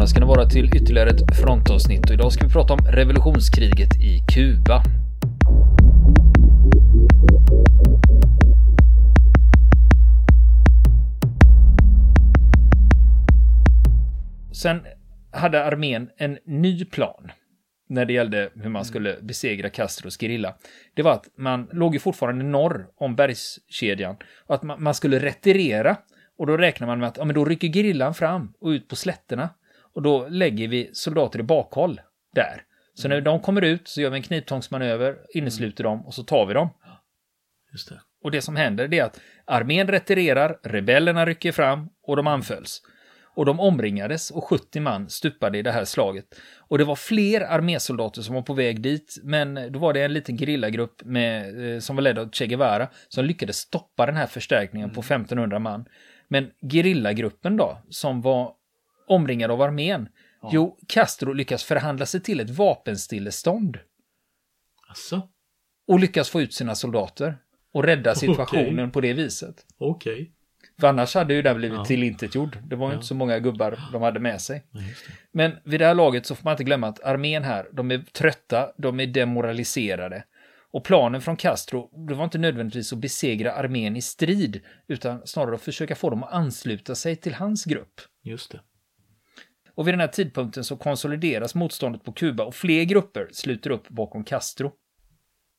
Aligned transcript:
välkomna 0.00 0.06
ska 0.06 0.20
ni 0.20 0.26
vara 0.26 0.46
till 0.46 0.76
ytterligare 0.76 1.10
ett 1.10 1.36
frontavsnitt 1.36 2.08
och 2.08 2.14
idag 2.14 2.32
ska 2.32 2.46
vi 2.46 2.52
prata 2.52 2.72
om 2.72 2.78
revolutionskriget 2.78 3.96
i 4.00 4.22
Kuba. 4.34 4.82
Sen 14.52 14.80
hade 15.32 15.64
armén 15.64 16.10
en 16.16 16.38
ny 16.44 16.84
plan 16.84 17.30
när 17.88 18.04
det 18.04 18.12
gällde 18.12 18.50
hur 18.54 18.70
man 18.70 18.84
skulle 18.84 19.16
besegra 19.22 19.70
Castros 19.70 20.18
gerilla. 20.20 20.54
Det 20.94 21.02
var 21.02 21.12
att 21.12 21.28
man 21.36 21.68
låg 21.72 21.94
ju 21.94 22.00
fortfarande 22.00 22.44
norr 22.44 22.86
om 22.96 23.16
bergskedjan 23.16 24.16
och 24.46 24.54
att 24.54 24.62
man, 24.62 24.82
man 24.82 24.94
skulle 24.94 25.18
retirera. 25.18 25.96
Och 26.38 26.46
då 26.46 26.56
räknar 26.56 26.86
man 26.86 26.98
med 26.98 27.08
att 27.08 27.16
ja, 27.16 27.24
men 27.24 27.34
då 27.34 27.44
rycker 27.44 27.68
gerillan 27.68 28.14
fram 28.14 28.52
och 28.60 28.68
ut 28.68 28.88
på 28.88 28.96
slätterna. 28.96 29.48
Och 29.94 30.02
då 30.02 30.28
lägger 30.28 30.68
vi 30.68 30.90
soldater 30.92 31.38
i 31.38 31.42
bakhåll 31.42 32.00
där. 32.34 32.64
Så 32.94 33.08
när 33.08 33.20
de 33.20 33.40
kommer 33.40 33.62
ut 33.62 33.88
så 33.88 34.00
gör 34.00 34.10
vi 34.10 34.16
en 34.16 34.22
kniptångsmanöver, 34.22 35.18
innesluter 35.34 35.84
dem 35.84 36.06
och 36.06 36.14
så 36.14 36.22
tar 36.22 36.46
vi 36.46 36.54
dem. 36.54 36.68
Just 37.72 37.88
det. 37.88 38.00
Och 38.22 38.30
det 38.30 38.42
som 38.42 38.56
händer 38.56 38.94
är 38.94 39.04
att 39.04 39.20
armén 39.44 39.88
retirerar, 39.88 40.58
rebellerna 40.62 41.26
rycker 41.26 41.52
fram 41.52 41.88
och 42.02 42.16
de 42.16 42.26
anfölls. 42.26 42.82
Och 43.34 43.46
de 43.46 43.60
omringades 43.60 44.30
och 44.30 44.44
70 44.44 44.80
man 44.80 45.10
stupade 45.10 45.58
i 45.58 45.62
det 45.62 45.72
här 45.72 45.84
slaget. 45.84 46.24
Och 46.58 46.78
det 46.78 46.84
var 46.84 46.96
fler 46.96 47.40
armésoldater 47.40 48.22
som 48.22 48.34
var 48.34 48.42
på 48.42 48.54
väg 48.54 48.80
dit, 48.80 49.18
men 49.22 49.72
då 49.72 49.78
var 49.78 49.92
det 49.92 50.02
en 50.02 50.12
liten 50.12 50.38
gerillagrupp 50.38 51.04
med, 51.04 51.74
eh, 51.74 51.80
som 51.80 51.96
var 51.96 52.02
ledd 52.02 52.18
av 52.18 52.30
Che 52.32 52.46
Guevara 52.46 52.88
som 53.08 53.24
lyckades 53.24 53.56
stoppa 53.56 54.06
den 54.06 54.16
här 54.16 54.26
förstärkningen 54.26 54.90
på 54.90 55.00
1500 55.00 55.58
man. 55.58 55.84
Men 56.28 56.50
gerillagruppen 56.72 57.56
då, 57.56 57.82
som 57.90 58.20
var 58.20 58.52
omringad 59.10 59.50
av 59.50 59.62
armén, 59.62 60.08
jo, 60.52 60.78
Castro 60.88 61.32
lyckas 61.32 61.64
förhandla 61.64 62.06
sig 62.06 62.20
till 62.22 62.40
ett 62.40 62.50
vapenstillestånd 62.50 63.78
Alltså, 64.88 65.28
och 65.88 66.00
lyckas 66.00 66.30
få 66.30 66.40
ut 66.40 66.54
sina 66.54 66.74
soldater 66.74 67.38
och 67.72 67.84
rädda 67.84 68.14
situationen 68.14 68.90
på 68.90 69.00
det 69.00 69.12
viset. 69.12 69.66
okej. 69.78 70.32
För 70.80 70.86
annars 70.86 71.14
hade 71.14 71.34
ju 71.34 71.42
den 71.42 71.56
blivit 71.56 71.78
Ja. 71.78 71.84
tillintetgjord. 71.84 72.58
Det 72.64 72.76
var 72.76 72.86
ju 72.86 72.92
Ja. 72.92 72.94
inte 72.94 73.06
så 73.06 73.14
många 73.14 73.38
gubbar 73.38 73.78
de 73.92 74.02
hade 74.02 74.20
med 74.20 74.40
sig. 74.40 74.62
Ja. 74.70 74.80
Men 75.32 75.52
vid 75.64 75.80
det 75.80 75.86
här 75.86 75.94
laget 75.94 76.26
så 76.26 76.34
får 76.34 76.44
man 76.44 76.52
inte 76.52 76.64
glömma 76.64 76.86
att 76.88 77.00
armén 77.04 77.44
här, 77.44 77.66
de 77.72 77.90
är 77.90 77.98
trötta, 77.98 78.72
de 78.78 79.00
är 79.00 79.06
demoraliserade. 79.06 80.24
Och 80.72 80.84
planen 80.84 81.20
från 81.20 81.36
Castro, 81.36 82.06
det 82.08 82.14
var 82.14 82.24
inte 82.24 82.38
nödvändigtvis 82.38 82.92
att 82.92 82.98
besegra 82.98 83.52
armén 83.52 83.96
i 83.96 84.02
strid, 84.02 84.60
utan 84.88 85.26
snarare 85.26 85.54
att 85.54 85.62
försöka 85.62 85.94
få 85.94 86.10
dem 86.10 86.22
att 86.22 86.32
ansluta 86.32 86.94
sig 86.94 87.16
till 87.16 87.34
hans 87.34 87.64
grupp. 87.64 88.00
Just 88.22 88.50
det. 88.52 88.60
Och 89.74 89.86
vid 89.86 89.94
den 89.94 90.00
här 90.00 90.08
tidpunkten 90.08 90.64
så 90.64 90.76
konsolideras 90.76 91.54
motståndet 91.54 92.04
på 92.04 92.12
Kuba 92.12 92.44
och 92.44 92.54
fler 92.54 92.84
grupper 92.84 93.28
sluter 93.32 93.70
upp 93.70 93.88
bakom 93.88 94.24
Castro. 94.24 94.72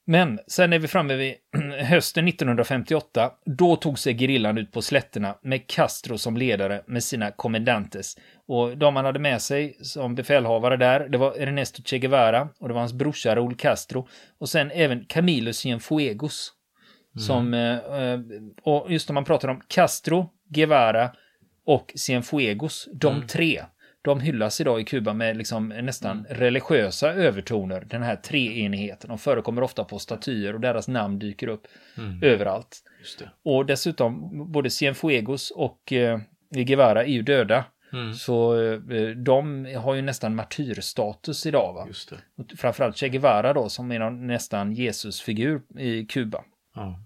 Men 0.06 0.40
sen 0.48 0.73
är 0.73 0.80
vi 0.80 0.88
framme 0.88 1.16
vid 1.16 1.36
hösten 1.80 2.28
1958. 2.28 3.31
Då 3.45 3.76
tog 3.76 4.00
sig 4.00 4.14
gerillan 4.14 4.58
ut 4.58 4.72
på 4.72 4.81
slätterna 4.81 5.36
med 5.42 5.68
Castro 5.68 6.18
som 6.18 6.38
ledare 6.38 6.84
med 6.88 7.03
sina 7.03 7.31
kommendantes. 7.31 8.18
Och 8.48 8.78
de 8.78 8.95
han 8.95 9.06
hade 9.06 9.20
med 9.20 9.42
sig 9.42 9.78
som 9.81 10.16
befälhavare 10.16 10.78
där, 10.78 11.09
det 11.09 11.18
var 11.18 11.42
Ernesto 11.42 11.84
Che 11.84 12.00
Guevara 12.00 12.50
och 12.59 12.68
det 12.68 12.73
var 12.73 12.81
hans 12.81 12.94
brorsa 12.94 13.36
Raúl 13.36 13.56
Castro. 13.56 14.08
Och 14.40 14.50
sen 14.50 14.72
även 14.72 15.06
Camilo 15.06 15.53
Cienfuegos. 15.53 16.53
Som, 17.28 17.53
eh, 17.53 17.75
eh, 17.75 18.19
och 18.64 18.91
just 18.91 19.09
om 19.09 19.14
man 19.14 19.25
pratar 19.25 19.47
om 19.47 19.62
Castro, 19.68 20.30
Guevara 20.50 21.12
och 21.66 21.91
Cienfuegos, 21.96 22.90
de 22.94 23.28
tre, 23.28 23.62
de 24.01 24.19
hyllas 24.19 24.62
idag 24.62 24.81
i 24.81 24.84
Kuba 24.84 25.13
med 25.13 25.38
liksom 25.38 25.67
nästan 25.67 26.25
religiösa 26.29 27.13
övertoner, 27.13 27.84
den 27.88 28.03
här 28.03 28.16
treenigheten. 28.16 29.07
De 29.07 29.17
förekommer 29.17 29.62
ofta 29.63 29.84
på 29.84 30.00
statyer 30.00 30.53
och 30.53 30.59
deras 30.59 30.88
namn 30.88 31.19
dyker 31.19 31.47
upp 31.47 31.67
överallt. 32.22 32.84
Just 33.00 33.19
det. 33.19 33.31
Och 33.44 33.66
dessutom, 33.66 34.31
både 34.51 34.69
Cienfuegos 34.69 35.51
och 35.51 35.94
eh, 35.94 36.19
Guevara 36.50 37.03
är 37.03 37.11
ju 37.11 37.22
döda. 37.22 37.66
Mm. 37.94 38.13
Så 38.13 38.61
eh, 38.61 39.09
de 39.09 39.66
har 39.75 39.95
ju 39.95 40.01
nästan 40.01 40.35
martyrstatus 40.35 41.45
idag. 41.45 41.73
Va? 41.73 41.88
Just 41.88 42.09
det. 42.09 42.56
Framförallt 42.57 42.97
Che 42.97 43.09
Guevara 43.09 43.53
då, 43.53 43.69
som 43.69 43.91
är 43.91 44.00
någon, 44.00 44.28
nästan 44.28 44.72
Jesusfigur 44.72 45.61
i 45.78 46.06
Kuba. 46.06 46.44
Ja. 46.75 47.00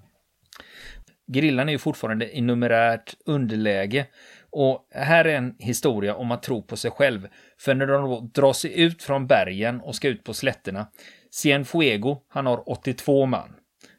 Gerillan 1.33 1.69
är 1.69 1.73
ju 1.73 1.79
fortfarande 1.79 2.37
i 2.37 2.41
numerärt 2.41 3.13
underläge. 3.25 4.05
Och 4.57 4.87
här 4.91 5.25
är 5.25 5.37
en 5.37 5.55
historia 5.59 6.15
om 6.15 6.31
att 6.31 6.43
tro 6.43 6.61
på 6.61 6.77
sig 6.77 6.91
själv. 6.91 7.27
För 7.59 7.73
när 7.73 7.87
de 7.87 8.09
då 8.09 8.29
drar 8.33 8.53
sig 8.53 8.81
ut 8.81 9.03
från 9.03 9.27
bergen 9.27 9.81
och 9.81 9.95
ska 9.95 10.07
ut 10.07 10.23
på 10.23 10.33
slätterna. 10.33 10.87
Cienfuego, 11.31 12.17
han 12.29 12.45
har 12.45 12.69
82 12.69 13.25
man. 13.25 13.49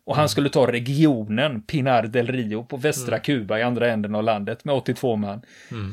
Och 0.07 0.17
han 0.17 0.29
skulle 0.29 0.49
ta 0.49 0.73
regionen 0.73 1.63
Pinar 1.63 2.03
del 2.03 2.27
Rio 2.27 2.65
på 2.65 2.77
västra 2.77 3.19
Kuba 3.19 3.59
i 3.59 3.63
andra 3.63 3.91
änden 3.91 4.15
av 4.15 4.23
landet 4.25 4.65
med 4.65 4.75
82 4.75 5.17
man. 5.17 5.43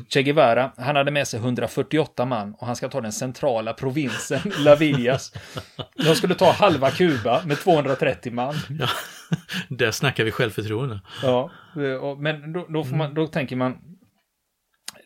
Che 0.08 0.22
Guevara, 0.22 0.72
han 0.76 0.96
hade 0.96 1.10
med 1.10 1.28
sig 1.28 1.40
148 1.40 2.24
man 2.24 2.54
och 2.54 2.66
han 2.66 2.76
ska 2.76 2.88
ta 2.88 3.00
den 3.00 3.12
centrala 3.12 3.72
provinsen 3.72 4.40
La 4.58 4.76
Villas. 4.76 5.32
De 5.94 6.14
skulle 6.14 6.34
ta 6.34 6.52
halva 6.52 6.90
Kuba 6.90 7.42
med 7.46 7.58
230 7.58 8.32
man. 8.32 8.54
ja. 8.80 8.88
Där 9.68 9.90
snackar 9.90 10.24
vi 10.24 10.30
självförtroende. 10.30 11.00
Ja, 11.22 11.50
men 12.18 12.52
då, 12.52 12.66
då, 12.68 12.84
får 12.84 12.96
man, 12.96 13.14
då 13.14 13.26
tänker 13.26 13.56
man, 13.56 13.78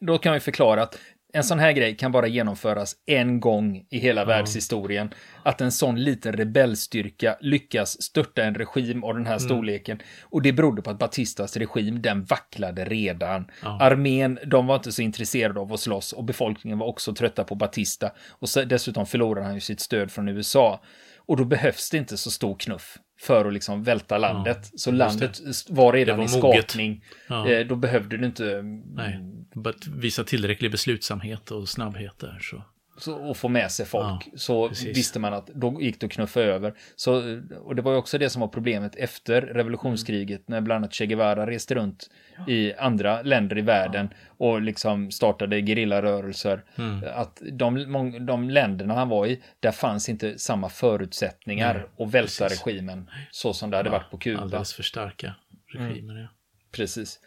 då 0.01 0.19
kan 0.19 0.35
vi 0.35 0.41
förklara 0.41 0.83
att 0.83 0.99
en 1.33 1.45
sån 1.45 1.59
här 1.59 1.73
grej 1.73 1.97
kan 1.97 2.13
bara 2.13 2.27
genomföras 2.27 2.97
en 3.07 3.41
gång 3.41 3.87
i 3.91 3.99
hela 3.99 4.25
världshistorien. 4.25 5.11
Att 5.43 5.61
en 5.61 5.73
sån 5.73 6.03
liten 6.03 6.33
rebellstyrka 6.33 7.37
lyckas 7.41 8.03
störta 8.03 8.45
en 8.45 8.55
regim 8.55 9.05
av 9.05 9.15
den 9.15 9.27
här 9.27 9.39
storleken. 9.39 9.99
Och 10.23 10.43
det 10.43 10.53
berodde 10.53 10.83
på 10.83 10.91
att 10.91 10.99
Batistas 10.99 11.57
regim, 11.57 12.03
den 12.03 12.25
vacklade 12.25 12.85
redan. 12.85 13.51
Ja. 13.63 13.79
Armén, 13.81 14.39
de 14.47 14.67
var 14.67 14.77
inte 14.77 14.93
så 14.93 15.03
intresserade 15.03 15.61
av 15.61 15.73
att 15.73 15.81
slåss 15.81 16.13
och 16.13 16.25
befolkningen 16.25 16.79
var 16.79 16.87
också 16.87 17.15
trötta 17.15 17.45
på 17.45 17.55
Batista. 17.55 18.11
Och 18.31 18.49
dessutom 18.67 19.07
förlorade 19.07 19.47
han 19.47 19.55
ju 19.55 19.61
sitt 19.61 19.81
stöd 19.81 20.11
från 20.11 20.29
USA. 20.29 20.81
Och 21.17 21.37
då 21.37 21.45
behövs 21.45 21.91
det 21.91 21.99
inte 21.99 22.17
så 22.17 22.31
stor 22.31 22.57
knuff 22.59 22.99
för 23.21 23.45
att 23.45 23.53
liksom 23.53 23.83
välta 23.83 24.19
landet. 24.19 24.71
så 24.75 24.91
landet 24.91 25.41
var 25.69 25.93
redan 25.93 26.19
Det 26.19 26.27
var 26.41 26.55
i 26.55 26.63
skapning. 26.63 27.05
Ja. 27.29 27.51
Eh, 27.51 27.67
då 27.67 27.77
behövde 27.77 28.17
du 28.17 28.27
inte 28.27 28.63
Nej, 28.95 29.21
bara 29.55 29.75
visa 29.97 30.25
tillräcklig 30.25 30.71
beslutsamhet 30.71 31.51
och 31.51 31.69
snabbhet 31.69 32.19
där 32.19 32.39
så. 32.43 32.65
Så, 32.99 33.31
att 33.31 33.37
få 33.37 33.49
med 33.49 33.71
sig 33.71 33.87
folk. 33.87 34.29
Ja, 34.33 34.39
så 34.39 34.69
precis. 34.69 34.97
visste 34.97 35.19
man 35.19 35.35
att 35.35 35.47
då 35.47 35.83
gick 35.83 36.01
det 36.01 36.07
att 36.07 36.13
knuffa 36.13 36.41
över. 36.41 36.75
Så, 36.97 37.41
och 37.65 37.77
det 37.77 37.83
var 37.83 37.93
ju 37.93 37.99
också 37.99 38.19
det 38.19 38.31
som 38.31 38.41
var 38.41 38.49
problemet 38.49 38.97
efter 38.97 39.43
revolutionskriget 39.43 40.49
när 40.49 40.61
bland 40.61 40.85
annat 40.85 40.95
Che 40.95 41.07
Guevara 41.07 41.47
reste 41.47 41.75
runt 41.75 42.11
i 42.47 42.75
andra 42.75 43.23
länder 43.23 43.59
i 43.59 43.61
världen 43.61 44.09
och 44.27 44.63
liksom 44.63 45.11
startade 45.11 45.61
gerillarörelser. 45.61 46.65
Mm. 46.77 47.05
Att 47.15 47.43
de, 47.53 48.27
de 48.27 48.51
länderna 48.51 48.95
han 48.95 49.09
var 49.09 49.27
i, 49.27 49.43
där 49.61 49.73
fanns 49.73 50.09
inte 50.09 50.39
samma 50.39 50.69
förutsättningar 50.69 51.75
Nej, 51.75 52.07
att 52.07 52.15
välta 52.15 52.45
precis. 52.45 52.67
regimen 52.67 53.11
så 53.31 53.53
som 53.53 53.71
det 53.71 53.77
hade 53.77 53.91
varit 53.91 54.11
på 54.11 54.19
Kuba. 54.19 54.43
Alldeles 54.43 54.73
för 54.73 54.83
starka 54.83 55.35
regimer, 55.73 56.15
ja. 56.21 56.29
Precis. 56.73 57.21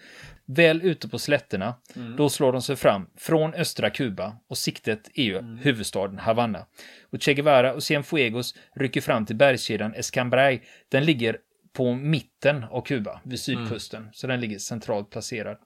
Väl 0.46 0.82
ute 0.82 1.10
på 1.10 1.20
slätterna, 1.20 1.76
då 2.18 2.30
slår 2.30 2.52
de 2.52 2.62
sig 2.62 2.76
fram 2.76 3.10
från 3.18 3.54
östra 3.54 3.90
Kuba 3.90 4.36
och 4.48 4.58
siktet 4.58 5.10
är 5.14 5.24
ju 5.24 5.42
huvudstaden 5.62 6.20
Havanna. 6.20 6.66
Och 7.12 7.22
Che 7.22 7.34
Guevara 7.34 7.74
och 7.74 7.84
Cienfuegos 7.84 8.56
rycker 8.76 9.02
fram 9.02 9.26
till 9.26 9.36
bergskedjan 9.36 9.94
Escambray. 9.94 10.60
Den 10.90 11.06
ligger 11.06 11.38
på 11.74 11.94
mitten 11.94 12.64
av 12.64 12.82
Kuba, 12.82 13.22
vid 13.24 13.40
sydkusten, 13.40 14.10
så 14.14 14.28
den 14.28 14.42
ligger 14.42 14.60
centralt 14.60 15.10
placerad. 15.10 15.58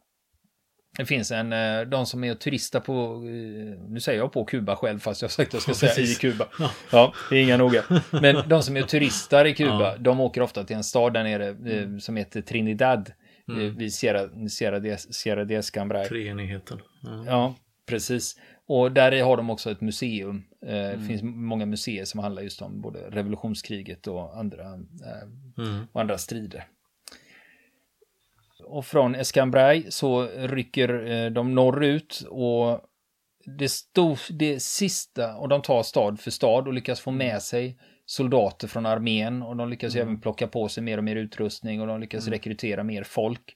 Det 0.98 1.06
finns 1.06 1.31
en, 1.31 1.54
eh, 1.54 1.81
de 1.81 2.06
som 2.06 2.24
är 2.24 2.31
och 2.31 2.39
turistar 2.39 2.80
på, 2.80 2.94
eh, 2.94 3.89
nu 3.89 4.00
säger 4.00 4.19
jag 4.19 4.31
på 4.33 4.45
Kuba 4.45 4.75
själv 4.75 5.00
fast 5.00 5.21
jag 5.21 5.28
har 5.28 5.31
sagt 5.31 5.48
att 5.48 5.54
jag 5.54 5.62
ska 5.78 5.88
säga 5.88 6.07
i. 6.07 6.16
Kuba. 6.16 6.48
Ja, 6.92 7.13
det 7.30 7.36
är 7.38 7.44
inga 7.44 7.57
noga. 7.57 7.83
Men 8.12 8.36
de 8.50 8.63
som 8.63 8.78
är 8.78 8.83
och 8.83 8.89
turistar 8.89 9.45
i 9.45 9.54
Kuba, 9.56 9.81
Ja. 9.81 9.98
de 10.00 10.19
åker 10.19 10.42
ofta 10.42 10.63
till 10.63 10.75
en 10.75 10.83
stad 10.83 11.13
där 11.13 11.24
nere 11.24 11.48
eh, 11.48 11.98
som 11.98 12.16
heter 12.16 12.42
Trinidad. 12.42 13.12
Mm. 13.47 13.77
Vid 13.77 13.94
Sierra, 13.94 14.50
Sierra, 14.50 14.80
de, 14.80 14.97
Sierra 14.97 15.45
de 15.45 15.56
Escambray. 15.56 16.07
Treenigheten. 16.07 16.81
Ja. 17.01 17.24
Ja, 17.25 17.56
precis. 17.86 18.39
Och 18.68 18.92
där 18.92 19.24
har 19.24 19.38
de 19.38 19.50
också 19.50 19.71
ett 19.71 19.81
museum. 19.81 20.44
Eh, 20.65 20.75
Mm. 20.75 21.00
Det 21.01 21.07
finns 21.07 21.21
många 21.24 21.65
museer 21.65 22.06
som 22.06 22.19
handlar 22.19 22.42
just 22.42 22.62
om 22.62 22.81
både 22.81 23.00
revolutionskriget 23.09 24.07
och 24.07 24.38
andra, 24.39 24.63
eh, 24.74 25.63
Mm. 25.63 25.88
och 25.92 26.01
andra 26.01 26.18
strider. 26.18 26.68
Och 28.63 28.86
från 28.86 29.15
Escambray 29.15 29.83
så 29.92 30.27
rycker 30.27 31.06
eh, 31.12 31.31
de 31.31 31.56
norrut 31.56 32.24
och 32.30 32.81
det, 33.45 33.69
stod, 33.69 34.18
det 34.30 34.59
sista, 34.62 35.36
och 35.36 35.50
de 35.50 35.62
tar 35.62 35.83
stad 35.83 36.19
för 36.19 36.31
stad 36.31 36.68
och 36.68 36.74
lyckas 36.74 37.00
få 37.00 37.12
med 37.12 37.42
sig 37.42 37.77
soldater 38.06 38.68
från 38.68 38.86
armén 38.86 39.44
och 39.44 39.56
de 39.56 39.69
lyckas 39.69 39.96
ju 39.96 40.00
även 40.00 40.22
plocka 40.22 40.48
på 40.48 40.69
sig 40.69 40.84
mer 40.84 40.98
och 40.98 41.04
mer 41.04 41.16
utrustning 41.16 41.81
och 41.81 41.88
de 41.88 42.00
lyckas 42.00 42.28
rekrytera 42.28 42.84
mer 42.84 43.04
folk. 43.04 43.56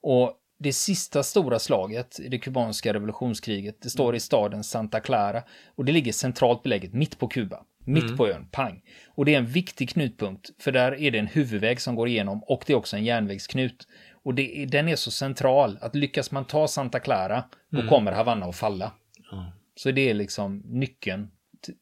Och 0.00 0.34
det 0.58 0.72
sista 0.72 1.22
stora 1.22 1.58
slaget 1.58 2.20
i 2.20 2.28
det 2.28 2.38
kubanska 2.38 2.94
revolutionskriget, 2.94 3.82
det 3.82 3.90
står 3.90 4.16
i 4.16 4.20
staden 4.20 4.64
Santa 4.64 5.00
Clara 5.00 5.42
och 5.76 5.84
det 5.84 5.92
ligger 5.92 6.12
centralt 6.12 6.62
beläget 6.62 6.92
mitt 6.92 7.18
på 7.18 7.28
Kuba. 7.28 7.64
Mitt 7.84 8.16
på 8.16 8.28
ön, 8.28 8.48
pang. 8.50 8.82
Och 9.08 9.24
det 9.24 9.34
är 9.34 9.38
en 9.38 9.46
viktig 9.46 9.90
knutpunkt, 9.90 10.50
för 10.58 10.72
där 10.72 11.00
är 11.00 11.10
det 11.10 11.18
en 11.18 11.26
huvudväg 11.26 11.80
som 11.80 11.94
går 11.94 12.08
igenom 12.08 12.42
och 12.44 12.64
det 12.66 12.72
är 12.72 12.76
också 12.76 12.96
en 12.96 13.04
järnvägsknut. 13.04 13.86
Och 14.24 14.34
det, 14.34 14.66
den 14.66 14.88
är 14.88 14.96
så 14.96 15.10
central 15.10 15.78
att 15.80 15.94
lyckas 15.94 16.30
man 16.30 16.44
ta 16.44 16.68
Santa 16.68 17.00
Clara, 17.00 17.44
då 17.70 17.88
kommer 17.88 18.12
Havanna 18.12 18.46
att 18.46 18.56
falla. 18.56 18.92
Ja. 19.30 19.52
Så 19.74 19.90
det 19.90 20.10
är 20.10 20.14
liksom 20.14 20.62
nyckeln 20.64 21.30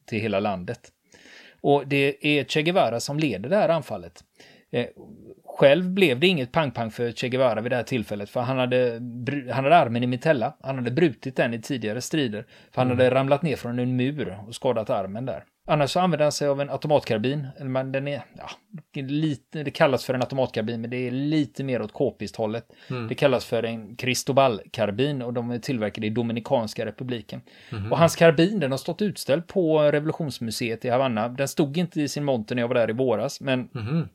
till 0.06 0.20
hela 0.20 0.40
landet. 0.40 0.92
Och 1.66 1.86
det 1.86 2.26
är 2.38 2.44
Che 2.44 2.62
Guevara 2.62 3.00
som 3.00 3.18
leder 3.18 3.48
det 3.48 3.56
här 3.56 3.68
anfallet. 3.68 4.24
Eh, 4.70 4.86
själv 5.44 5.90
blev 5.90 6.20
det 6.20 6.26
inget 6.26 6.52
pang-pang 6.52 6.90
för 6.90 7.12
Che 7.12 7.28
Guevara 7.28 7.60
vid 7.60 7.72
det 7.72 7.76
här 7.76 7.82
tillfället, 7.82 8.30
för 8.30 8.40
han 8.40 8.58
hade, 8.58 8.92
han 9.52 9.64
hade 9.64 9.76
armen 9.76 10.02
i 10.02 10.06
mitella. 10.06 10.56
Han 10.60 10.76
hade 10.76 10.90
brutit 10.90 11.36
den 11.36 11.54
i 11.54 11.60
tidigare 11.60 12.00
strider, 12.00 12.46
för 12.70 12.82
han 12.82 12.90
hade 12.90 13.10
ramlat 13.10 13.42
ner 13.42 13.56
från 13.56 13.78
en 13.78 13.96
mur 13.96 14.38
och 14.48 14.54
skadat 14.54 14.90
armen 14.90 15.26
där. 15.26 15.44
Annars 15.68 15.90
så 15.90 16.00
använder 16.00 16.24
han 16.24 16.32
sig 16.32 16.48
av 16.48 16.60
en 16.60 16.70
automatkarbin. 16.70 17.46
Man, 17.60 17.92
den 17.92 18.08
är, 18.08 18.22
ja, 18.36 18.50
lite, 19.02 19.62
det 19.62 19.70
kallas 19.70 20.04
för 20.04 20.14
en 20.14 20.20
automatkarbin, 20.22 20.80
men 20.80 20.90
det 20.90 20.96
är 20.96 21.10
lite 21.10 21.64
mer 21.64 21.82
åt 21.82 21.92
k-pisthållet. 21.92 22.66
Det 23.08 23.14
kallas 23.14 23.44
för 23.44 23.62
en 23.62 23.96
Cristobal-karbin 23.96 25.22
och 25.22 25.32
de 25.32 25.50
är 25.50 25.58
tillverkade 25.58 26.06
i 26.06 26.10
Dominikanska 26.10 26.86
republiken. 26.86 27.40
Och 27.90 27.98
hans 27.98 28.16
karbin, 28.16 28.60
den 28.60 28.70
har 28.70 28.78
stått 28.78 29.02
utställd 29.02 29.46
på 29.46 29.82
revolutionsmuseet 29.82 30.84
i 30.84 30.88
Havanna. 30.88 31.28
Den 31.28 31.48
stod 31.48 31.76
inte 31.78 32.02
i 32.02 32.08
sin 32.08 32.24
monter 32.24 32.54
när 32.54 32.62
jag 32.62 32.68
var 32.68 32.74
där 32.74 32.90
i 32.90 32.92
våras, 32.92 33.40
men 33.40 33.68
Mhm. 33.72 34.08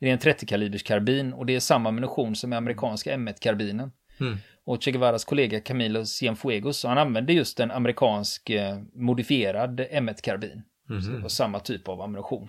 det 0.00 0.08
är 0.08 0.12
en 0.12 0.18
30-kalibers 0.18 0.82
karbin 0.82 1.32
och 1.32 1.46
det 1.46 1.54
är 1.56 1.60
samma 1.60 1.88
ammunition 1.88 2.36
som 2.36 2.52
i 2.52 2.56
amerikanska 2.56 3.14
M1-karbinen. 3.16 3.92
Mm. 4.20 4.36
Och 4.64 4.82
Che 4.82 4.90
Guevaras 4.90 5.24
kollega 5.24 5.60
Camilo 5.60 6.04
Cienfuegos, 6.04 6.84
han 6.84 6.98
använde 6.98 7.32
just 7.32 7.60
en 7.60 7.70
amerikansk 7.70 8.50
eh, 8.50 8.78
modifierad 8.94 9.80
M1-karbin. 9.80 10.62
Så 10.88 11.10
det 11.10 11.18
var 11.18 11.28
samma 11.28 11.60
typ 11.60 11.88
av 11.88 12.02
ammunition. 12.02 12.48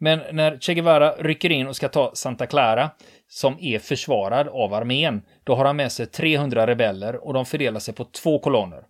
Men 0.00 0.20
när 0.32 0.58
Che 0.58 0.74
Guevara 0.74 1.12
rycker 1.12 1.50
in 1.50 1.66
och 1.66 1.76
ska 1.76 1.88
ta 1.88 2.10
Santa 2.14 2.46
Clara, 2.46 2.90
som 3.28 3.56
är 3.60 3.78
försvarad 3.78 4.48
av 4.48 4.74
armén, 4.74 5.22
då 5.44 5.54
har 5.54 5.64
han 5.64 5.76
med 5.76 5.92
sig 5.92 6.06
300 6.06 6.66
rebeller 6.66 7.26
och 7.26 7.34
de 7.34 7.46
fördelar 7.46 7.80
sig 7.80 7.94
på 7.94 8.04
två 8.04 8.38
kolonner. 8.38 8.84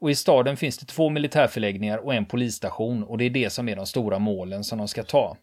Och 0.00 0.10
i 0.10 0.14
staden 0.14 0.56
finns 0.56 0.78
det 0.78 0.86
två 0.86 1.10
militärförläggningar 1.10 1.98
och 1.98 2.14
en 2.14 2.24
polisstation 2.24 3.04
och 3.04 3.18
det 3.18 3.24
är 3.24 3.30
det 3.30 3.50
som 3.50 3.68
är 3.68 3.76
de 3.76 3.86
stora 3.86 4.18
målen 4.18 4.64
som 4.64 4.78
de 4.78 4.88
ska 4.88 5.02
ta. 5.02 5.36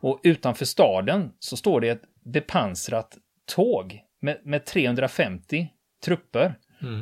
Och 0.00 0.20
utanför 0.22 0.64
staden 0.64 1.32
så 1.38 1.56
står 1.56 1.80
det 1.80 1.88
ett 1.88 2.02
bepansrat 2.24 3.16
tåg 3.54 4.02
med, 4.20 4.38
med 4.44 4.64
350 4.64 5.68
trupper 6.04 6.54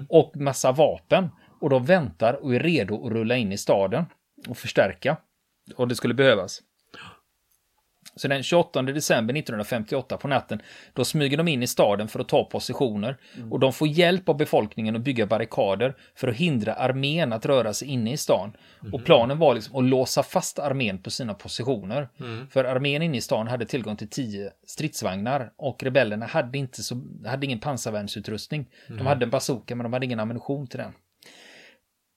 och 0.09 0.37
massa 0.37 0.73
vapen. 0.73 1.29
Och 1.61 1.71
de 1.71 1.85
väntar 1.85 2.35
och 2.45 2.55
är 2.55 2.61
redo 2.61 3.07
att 3.07 3.13
rulla 3.13 3.37
in 3.37 3.53
i 3.53 3.59
staden 3.59 4.05
och 4.49 4.57
förstärka. 4.57 5.17
Och 5.77 5.89
det 5.89 5.95
skulle 5.95 6.15
behövas. 6.15 6.63
Så 8.19 8.29
den 8.29 8.43
28 8.43 8.83
december 8.83 9.35
1958 9.35 10.17
på 10.17 10.29
natten, 10.29 10.63
då 10.95 11.05
smyger 11.05 11.37
de 11.37 11.49
in 11.49 11.63
i 11.63 11.67
staden 11.67 12.09
för 12.09 12.21
att 12.21 12.29
ta 12.29 12.45
positioner. 12.45 13.17
Och 13.51 13.61
de 13.61 13.73
får 13.73 13.89
hjälp 13.89 14.29
av 14.29 14.37
befolkningen 14.37 14.97
att 14.97 15.03
bygga 15.03 15.27
barrikader 15.27 15.95
för 16.15 16.29
att 16.29 16.37
hindra 16.37 16.75
armén 16.75 17.33
att 17.33 17.47
röra 17.47 17.75
sig 17.75 17.89
inne 17.89 18.13
i 18.13 18.17
stan. 18.17 18.57
Och 18.93 19.05
planen 19.05 19.39
var 19.39 19.55
liksom 19.55 19.77
att 19.77 19.85
låsa 19.85 20.23
fast 20.23 20.59
armén 20.59 21.03
på 21.03 21.11
sina 21.11 21.35
positioner. 21.35 22.09
För 22.51 22.65
armén 22.65 23.03
inne 23.03 23.17
i 23.17 23.21
stan 23.21 23.49
hade 23.49 23.67
tillgång 23.67 23.97
till 23.97 24.11
10 24.11 24.51
stridsvagnar 24.67 25.53
och 25.57 25.83
rebellerna 25.83 26.27
hade, 26.27 26.59
inte 26.59 26.83
så, 26.83 27.03
hade 27.27 27.47
ingen 27.47 27.61
pansarvärnsutrustning. 27.61 28.67
De 28.89 29.07
hade 29.07 29.25
en 29.25 29.31
bazooka 29.31 29.75
men 29.77 29.85
de 29.85 29.93
hade 29.93 30.07
ingen 30.07 30.21
ammunition 30.21 30.67
till 30.67 30.79
den. 30.79 30.93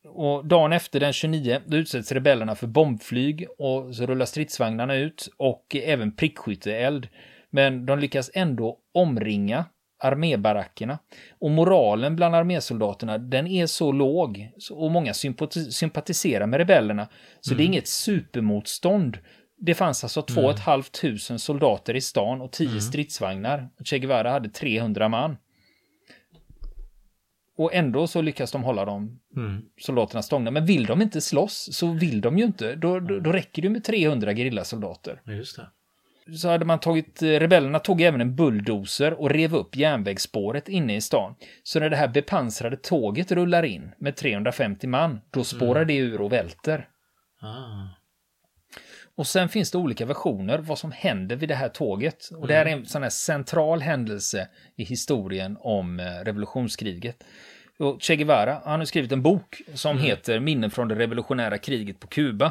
Och 0.08 0.46
dagen 0.46 0.74
efter 0.74 1.00
den 1.00 1.14
29 1.14 1.62
då 1.66 1.78
utsätts 1.78 2.12
rebellerna 2.12 2.56
för 2.56 2.68
bombflyg 2.68 3.48
och 3.58 3.96
så 3.96 4.06
rullar 4.06 4.26
stridsvagnarna 4.26 4.96
ut 4.96 5.30
och 5.38 5.76
även 5.76 6.16
prickskytteeld. 6.16 7.08
Men 7.50 7.86
de 7.86 8.00
lyckas 8.00 8.32
ändå 8.34 8.78
omringa 8.94 9.66
armébarackerna. 10.04 11.00
Och 11.40 11.52
moralen 11.52 12.16
bland 12.16 12.36
armésoldaterna 12.36 13.18
den 13.18 13.48
är 13.48 13.66
så 13.66 13.92
låg 13.92 14.52
och 14.72 14.92
många 14.92 15.12
sympati- 15.12 15.70
sympatiserar 15.70 16.48
med 16.48 16.58
rebellerna. 16.58 17.08
Så 17.42 17.54
det 17.54 17.64
är 17.64 17.66
inget 17.66 17.88
supermotstånd. 17.88 19.18
Det 19.58 19.76
fanns 19.76 20.04
alltså 20.04 20.22
2 20.22 20.54
500 20.54 21.38
soldater 21.38 21.96
i 21.96 22.02
stan 22.02 22.42
och 22.42 22.52
10 22.52 22.82
stridsvagnar. 22.82 23.70
Che 23.86 24.00
Guevara 24.00 24.32
hade 24.32 24.50
300 24.50 25.10
man. 25.10 25.38
Och 27.60 27.74
ändå 27.74 28.08
så 28.08 28.22
lyckas 28.22 28.52
de 28.52 28.64
hålla 28.64 28.86
dem 28.86 29.20
Mm. 29.36 29.62
soldaterna 29.82 30.22
stångna. 30.22 30.52
Men 30.52 30.66
vill 30.66 30.86
de 30.86 31.02
inte 31.02 31.22
slåss 31.22 31.70
så 31.72 31.92
vill 31.92 32.22
de 32.22 32.38
ju 32.38 32.44
inte. 32.46 32.76
Då, 32.76 33.00
då, 33.00 33.20
då 33.20 33.32
räcker 33.32 33.62
det 33.62 33.70
med 33.70 33.84
300 33.84 34.34
gerillasoldater. 34.36 35.22
Just 35.26 35.56
det. 35.56 35.68
Så 36.38 36.50
hade 36.50 36.66
man 36.66 36.80
tagit, 36.80 37.22
eh, 37.22 37.28
rebellerna 37.28 37.80
tog 37.80 38.02
även 38.02 38.22
en 38.22 38.36
bulldozer 38.36 39.14
och 39.22 39.30
rev 39.30 39.56
upp 39.56 39.76
järnvägsspåret 39.76 40.70
inne 40.70 40.96
i 40.96 41.02
stan. 41.02 41.36
Så 41.64 41.80
när 41.80 41.90
det 41.90 41.96
här 41.96 42.08
bepansrade 42.08 42.78
tåget 42.78 43.32
rullar 43.32 43.64
in 43.64 43.92
med 43.98 44.16
350 44.16 44.88
man, 44.88 45.22
då 45.32 45.44
spårar 45.44 45.86
det 45.86 45.98
ur 45.98 46.22
och 46.22 46.32
välter. 46.32 46.88
Ah. 47.42 47.99
Och 49.20 49.28
sen 49.28 49.50
finns 49.50 49.72
det 49.72 49.78
olika 49.78 50.06
versioner 50.06 50.58
vad 50.58 50.78
som 50.78 50.92
händer 50.92 51.36
vid 51.36 51.50
det 51.50 51.56
här 51.56 51.70
tåget. 51.70 52.30
Och 52.38 52.48
det 52.48 52.54
här 52.54 52.66
är 52.66 52.70
en 52.70 52.86
sån 52.86 53.04
här 53.04 53.10
central 53.10 53.82
händelse 53.82 54.48
i 54.76 54.84
historien 54.84 55.58
om 55.62 56.00
eh, 56.00 56.04
revolutionskriget. 56.26 57.24
Och 57.80 58.02
che 58.02 58.16
Guevara, 58.16 58.62
han 58.66 58.80
har 58.80 58.86
skrivit 58.86 59.12
en 59.12 59.22
bok 59.22 59.62
som 59.74 59.98
heter 59.98 60.40
Minnen 60.40 60.72
från 60.72 60.88
det 60.88 60.96
revolutionära 60.96 61.58
kriget 61.58 62.00
på 62.00 62.08
Kuba. 62.08 62.46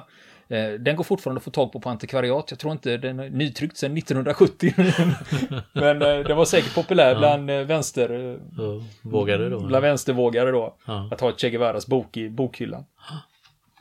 Eh, 0.48 0.70
Den 0.70 0.96
går 0.96 1.04
fortfarande 1.04 1.38
att 1.38 1.44
få 1.44 1.50
tag 1.50 1.72
på 1.72 1.80
på 1.80 1.88
antikvariat. 1.90 2.46
Jag 2.50 2.58
tror 2.58 2.72
inte 2.72 2.96
den 2.96 3.20
är 3.20 3.30
nytryckt 3.30 3.76
sedan 3.76 3.96
1970. 3.98 4.74
Men 5.72 6.02
eh, 6.02 6.18
den 6.18 6.36
var 6.36 6.44
säkert 6.44 6.74
populär 6.74 7.18
bland 7.18 7.50
eh, 7.50 7.58
vänster, 7.60 8.38
Så 8.56 8.84
vågade 9.02 9.50
då? 9.50 9.60
bland 9.60 9.82
vänstervågare 9.82 10.50
då. 10.50 10.76
Ja. 10.86 11.08
Att 11.12 11.20
ha 11.20 11.32
Che 11.36 11.50
Guevaras 11.50 11.86
bok 11.86 12.16
i 12.16 12.30
bokhyllan. 12.30 12.84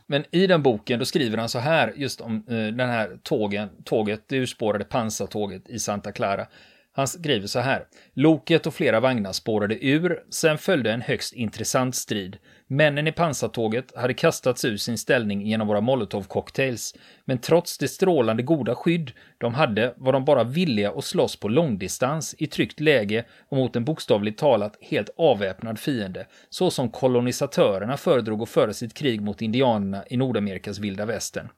Men 0.08 0.24
i 0.32 0.48
den 0.48 0.64
boken 0.64 1.00
då 1.00 1.06
skriver 1.06 1.38
han 1.38 1.50
så 1.50 1.60
här 1.60 1.94
just 1.96 2.22
om 2.22 2.36
eh, 2.36 2.56
den 2.56 2.90
här 2.90 3.18
tågen, 3.24 3.70
tåget, 3.84 4.22
det 4.28 4.38
urspårade 4.38 4.84
pansartåget 4.84 5.70
i 5.70 5.80
Santa 5.80 6.12
Clara. 6.12 6.48
Han 6.98 7.08
skriver 7.08 7.48
så 7.48 7.60
här. 7.60 7.86
Loket 8.14 8.68
och 8.68 8.74
flera 8.74 9.00
vagnar 9.00 9.32
spårade 9.32 9.86
ur, 9.86 10.24
sen 10.30 10.58
följde 10.58 10.92
en 10.92 11.02
högst 11.02 11.34
intressant 11.34 11.96
strid. 11.96 12.38
Männen 12.68 13.08
i 13.08 13.12
pansartåget 13.12 13.96
hade 13.96 14.14
kastats 14.14 14.66
ur 14.66 14.78
sin 14.78 14.98
ställning 14.98 15.48
genom 15.48 15.68
våra 15.68 15.82
molotovcocktails, 15.82 16.96
men 17.26 17.38
trots 17.38 17.78
det 17.78 17.88
strålande 17.88 18.44
goda 18.44 18.76
skydd 18.76 19.12
de 19.38 19.54
hade 19.54 19.94
var 19.98 20.14
de 20.14 20.26
bara 20.26 20.44
villiga 20.44 20.92
att 20.92 21.04
slåss 21.04 21.40
på 21.40 21.48
långdistans 21.48 22.36
i 22.38 22.48
tryggt 22.48 22.80
läge 22.80 23.26
och 23.50 23.58
mot 23.58 23.76
en 23.76 23.86
bokstavligt 23.86 24.40
talat 24.40 24.78
helt 24.82 25.10
avväpnad 25.18 25.80
fiende, 25.80 26.28
så 26.50 26.72
som 26.72 26.90
kolonisatörerna 26.90 27.98
föredrog 27.98 28.42
att 28.42 28.50
föra 28.50 28.74
sitt 28.74 28.94
krig 28.94 29.22
mot 29.22 29.42
indianerna 29.42 30.04
i 30.10 30.18
Nordamerikas 30.18 30.80
vilda 30.80 31.06
västern. 31.06 31.50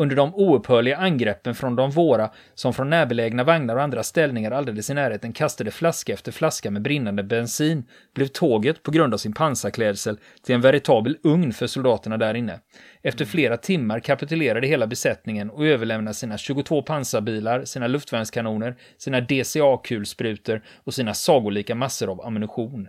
Under 0.00 0.16
de 0.16 0.34
oupphörliga 0.34 0.96
angreppen 0.96 1.54
från 1.54 1.76
de 1.76 1.90
våra, 1.90 2.30
som 2.54 2.74
från 2.74 2.90
närbelägna 2.90 3.44
vagnar 3.44 3.76
och 3.76 3.82
andra 3.82 4.02
ställningar 4.02 4.50
alldeles 4.50 4.90
i 4.90 4.94
närheten 4.94 5.32
kastade 5.32 5.70
flaska 5.70 6.12
efter 6.12 6.32
flaska 6.32 6.70
med 6.70 6.82
brinnande 6.82 7.22
bensin, 7.22 7.84
blev 8.14 8.26
tåget, 8.26 8.82
på 8.82 8.90
grund 8.90 9.14
av 9.14 9.18
sin 9.18 9.32
pansarklädsel, 9.32 10.18
till 10.42 10.54
en 10.54 10.60
veritabel 10.60 11.16
ugn 11.22 11.52
för 11.52 11.66
soldaterna 11.66 12.16
där 12.16 12.34
inne. 12.34 12.60
Efter 13.02 13.24
flera 13.24 13.56
timmar 13.56 14.00
kapitulerade 14.00 14.66
hela 14.66 14.86
besättningen 14.86 15.50
och 15.50 15.66
överlämnade 15.66 16.14
sina 16.14 16.38
22 16.38 16.82
pansarbilar, 16.82 17.64
sina 17.64 17.86
luftvärnskanoner, 17.86 18.76
sina 18.98 19.20
DCA-kulsprutor 19.20 20.62
och 20.84 20.94
sina 20.94 21.14
sagolika 21.14 21.74
massor 21.74 22.10
av 22.10 22.20
ammunition. 22.20 22.88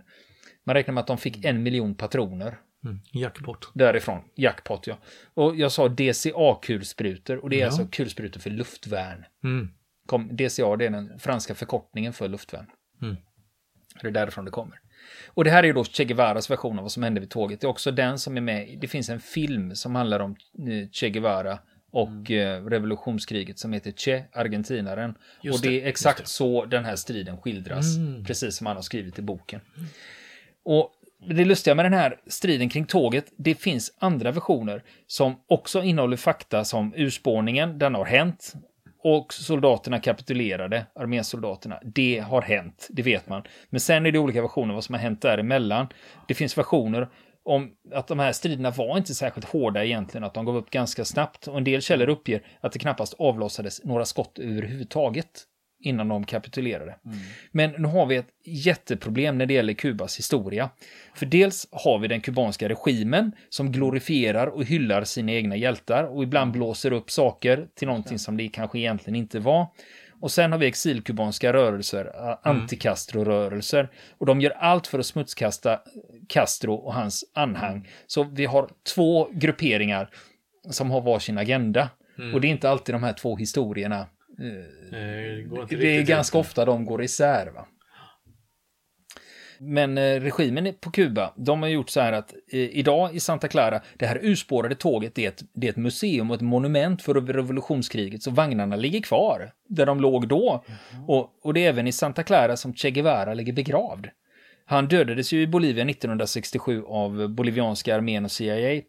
Man 0.66 0.74
räknar 0.74 0.94
med 0.94 1.00
att 1.00 1.06
de 1.06 1.18
fick 1.18 1.44
en 1.44 1.62
miljon 1.62 1.94
patroner 1.94 2.56
Mm. 2.84 3.00
Jackpot. 3.12 3.70
Därifrån, 3.74 4.20
jackpot 4.34 4.86
ja. 4.86 4.98
Och 5.34 5.56
jag 5.56 5.72
sa 5.72 5.88
DCA-kulsprutor 5.88 7.36
och 7.36 7.50
det 7.50 7.56
är 7.56 7.60
Ja. 7.60 7.66
alltså 7.66 7.86
kulsprutor 7.92 8.40
för 8.40 8.50
luftvärn. 8.50 9.24
Mm. 9.44 9.68
Kom, 10.06 10.36
DCA 10.36 10.76
det 10.76 10.86
är 10.86 10.90
den 10.90 11.18
franska 11.18 11.54
förkortningen 11.54 12.12
för 12.12 12.28
luftvärn. 12.28 12.66
Mm. 13.02 13.16
Det 14.02 14.06
är 14.08 14.12
därifrån 14.12 14.44
det 14.44 14.50
kommer. 14.50 14.78
Och 15.26 15.44
det 15.44 15.50
här 15.50 15.64
är 15.64 15.72
då 15.72 15.84
Che 15.84 16.04
Guevaras 16.04 16.50
version 16.50 16.78
av 16.78 16.82
vad 16.82 16.92
som 16.92 17.02
hände 17.02 17.20
vid 17.20 17.30
tåget. 17.30 17.60
Det 17.60 17.64
är 17.66 17.68
också 17.68 17.90
den 17.90 18.18
som 18.18 18.36
är 18.36 18.40
med. 18.40 18.78
Det 18.80 18.88
finns 18.88 19.08
en 19.08 19.20
film 19.20 19.74
som 19.74 19.94
handlar 19.94 20.20
om 20.20 20.30
eh, 20.58 20.88
Che 20.92 21.10
Guevara 21.10 21.58
och 21.90 22.30
eh, 22.30 22.64
revolutionskriget 22.64 23.58
som 23.58 23.72
heter 23.72 23.92
Che, 23.92 24.24
argentinaren. 24.32 25.14
Just 25.42 25.58
och 25.58 25.62
det 25.62 25.68
det, 25.68 25.82
är 25.82 25.88
exakt 25.88 26.20
det. 26.20 26.26
så 26.28 26.64
den 26.64 26.84
här 26.84 26.96
striden 26.96 27.38
skildras. 27.38 27.96
Mm. 27.96 28.24
Precis 28.24 28.56
som 28.56 28.66
han 28.66 28.76
har 28.76 28.82
skrivit 28.82 29.18
i 29.18 29.22
boken. 29.22 29.60
Och 30.64 30.92
det 31.26 31.44
lustiga 31.44 31.74
med 31.74 31.84
den 31.84 31.92
här 31.92 32.16
striden 32.26 32.68
kring 32.68 32.84
tåget, 32.84 33.24
det 33.36 33.54
finns 33.54 33.94
andra 33.98 34.32
versioner 34.32 34.82
som 35.06 35.34
också 35.48 35.82
innehåller 35.82 36.16
fakta 36.16 36.64
som 36.64 36.94
urspårningen, 36.96 37.78
den 37.78 37.94
har 37.94 38.04
hänt. 38.04 38.52
och 39.04 39.32
soldaterna 39.32 39.98
kapitulerade, 39.98 40.86
armésoldaterna. 40.94 41.80
Det 41.84 42.18
har 42.18 42.42
hänt, 42.42 42.88
det 42.90 43.02
vet 43.02 43.28
man. 43.28 43.42
Men 43.70 43.80
sen 43.80 44.06
är 44.06 44.12
det 44.12 44.18
olika 44.18 44.42
versioner 44.42 44.74
vad 44.74 44.84
som 44.84 44.94
har 44.94 45.00
hänt 45.00 45.22
däremellan. 45.22 45.86
Det 46.28 46.34
finns 46.34 46.58
versioner 46.58 47.08
om 47.44 47.70
att 47.92 48.06
de 48.06 48.18
här 48.18 48.32
striderna 48.32 48.70
var 48.70 48.98
inte 48.98 49.14
särskilt 49.14 49.48
hårda 49.48 49.84
egentligen, 49.84 50.24
att 50.24 50.34
de 50.34 50.44
gav 50.44 50.56
upp 50.56 50.70
ganska 50.70 51.04
snabbt. 51.04 51.46
Och 51.46 51.56
en 51.56 51.64
del 51.64 51.82
källor 51.82 52.08
uppger 52.08 52.42
att 52.60 52.72
det 52.72 52.78
knappast 52.78 53.14
avlossades 53.18 53.84
några 53.84 54.04
skott 54.04 54.38
överhuvudtaget 54.38 55.46
innan 55.82 56.08
de 56.08 56.24
kapitulerade. 56.24 56.96
Mm. 57.04 57.18
Men 57.52 57.70
nu 57.70 57.88
har 57.88 58.06
vi 58.06 58.16
ett 58.16 58.28
jätteproblem 58.44 59.38
när 59.38 59.46
det 59.46 59.54
gäller 59.54 59.72
Kubas 59.72 60.18
historia. 60.18 60.70
För 61.14 61.26
dels 61.26 61.68
har 61.70 61.98
vi 61.98 62.08
den 62.08 62.20
kubanska 62.20 62.68
regimen 62.68 63.32
som 63.48 63.72
glorifierar 63.72 64.46
och 64.46 64.64
hyllar 64.64 65.04
sina 65.04 65.32
egna 65.32 65.56
hjältar 65.56 66.04
och 66.04 66.22
ibland 66.22 66.52
blåser 66.52 66.92
upp 66.92 67.10
saker 67.10 67.66
till 67.74 67.88
någonting 67.88 68.18
som 68.18 68.36
det 68.36 68.48
kanske 68.48 68.78
egentligen 68.78 69.16
inte 69.16 69.38
var. 69.40 69.66
Och 70.22 70.30
sen 70.30 70.52
har 70.52 70.58
vi 70.58 70.66
exilkubanska 70.66 71.52
rörelser, 71.52 72.00
mm. 72.00 72.36
anti-Castro-rörelser. 72.42 73.88
Och 74.18 74.26
de 74.26 74.40
gör 74.40 74.50
allt 74.50 74.86
för 74.86 74.98
att 74.98 75.06
smutskasta 75.06 75.80
Castro 76.28 76.74
och 76.74 76.94
hans 76.94 77.24
anhang. 77.34 77.76
Mm. 77.76 77.86
Så 78.06 78.24
vi 78.24 78.46
har 78.46 78.70
två 78.94 79.28
grupperingar 79.32 80.10
som 80.70 80.90
har 80.90 81.00
varsin 81.00 81.38
agenda. 81.38 81.90
Mm. 82.18 82.34
Och 82.34 82.40
det 82.40 82.48
är 82.48 82.50
inte 82.50 82.70
alltid 82.70 82.94
de 82.94 83.02
här 83.02 83.12
två 83.12 83.36
historierna 83.36 84.06
det, 85.68 85.76
det 85.76 85.96
är 85.96 86.02
ganska 86.02 86.38
ofta 86.38 86.64
de 86.64 86.84
går 86.84 87.02
isär. 87.02 87.50
Va? 87.54 87.66
Men 89.64 89.98
eh, 89.98 90.20
regimen 90.20 90.74
på 90.80 90.90
Kuba, 90.90 91.32
de 91.36 91.62
har 91.62 91.68
gjort 91.68 91.90
så 91.90 92.00
här 92.00 92.12
att 92.12 92.34
eh, 92.52 92.60
idag 92.60 93.14
i 93.14 93.20
Santa 93.20 93.48
Clara, 93.48 93.80
det 93.98 94.06
här 94.06 94.18
urspårade 94.22 94.74
tåget, 94.74 95.14
det 95.14 95.24
är, 95.24 95.28
ett, 95.28 95.42
det 95.52 95.66
är 95.66 95.70
ett 95.70 95.76
museum 95.76 96.30
och 96.30 96.36
ett 96.36 96.42
monument 96.42 97.02
för 97.02 97.14
revolutionskriget, 97.14 98.22
så 98.22 98.30
vagnarna 98.30 98.76
ligger 98.76 99.00
kvar 99.00 99.52
där 99.68 99.86
de 99.86 100.00
låg 100.00 100.28
då. 100.28 100.64
Mm. 100.92 101.04
Och, 101.04 101.30
och 101.42 101.54
det 101.54 101.64
är 101.64 101.68
även 101.68 101.86
i 101.86 101.92
Santa 101.92 102.22
Clara 102.22 102.56
som 102.56 102.74
Che 102.74 102.90
Guevara 102.90 103.34
ligger 103.34 103.52
begravd. 103.52 104.08
Han 104.64 104.88
dödades 104.88 105.32
ju 105.32 105.42
i 105.42 105.46
Bolivia 105.46 105.84
1967 105.84 106.82
av 106.86 107.28
bolivianska 107.28 107.96
armén 107.96 108.24
och 108.24 108.30
CIA. 108.30 108.82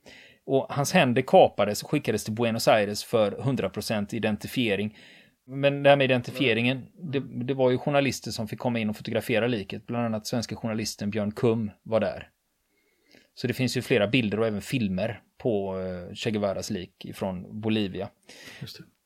Och 0.45 0.67
hans 0.69 0.93
händer 0.93 1.21
kapades 1.21 1.83
och 1.83 1.89
skickades 1.89 2.23
till 2.23 2.33
Buenos 2.33 2.67
Aires 2.67 3.03
för 3.03 3.31
100% 3.31 4.15
identifiering. 4.15 4.97
Men 5.45 5.83
det 5.83 5.89
här 5.89 5.97
med 5.97 6.05
identifieringen, 6.05 6.85
det, 6.93 7.19
det, 7.19 7.53
var 7.53 7.71
ju 7.71 7.77
journalister 7.77 8.31
som 8.31 8.47
fick 8.47 8.59
komma 8.59 8.79
in 8.79 8.89
och 8.89 8.97
fotografera 8.97 9.47
liket. 9.47 9.87
Bland 9.87 10.05
annat 10.05 10.27
svenska 10.27 10.55
journalisten 10.55 11.09
Björn 11.09 11.31
Kum 11.31 11.71
var 11.83 11.99
där. 11.99 12.29
Så 13.35 13.47
det 13.47 13.53
finns 13.53 13.77
ju 13.77 13.81
flera 13.81 14.07
bilder 14.07 14.39
och 14.39 14.47
även 14.47 14.61
filmer 14.61 15.21
på 15.37 15.79
eh, 15.79 16.15
Che 16.15 16.31
Guevaras 16.31 16.69
lik 16.69 17.05
från 17.13 17.61
Bolivia. 17.61 18.09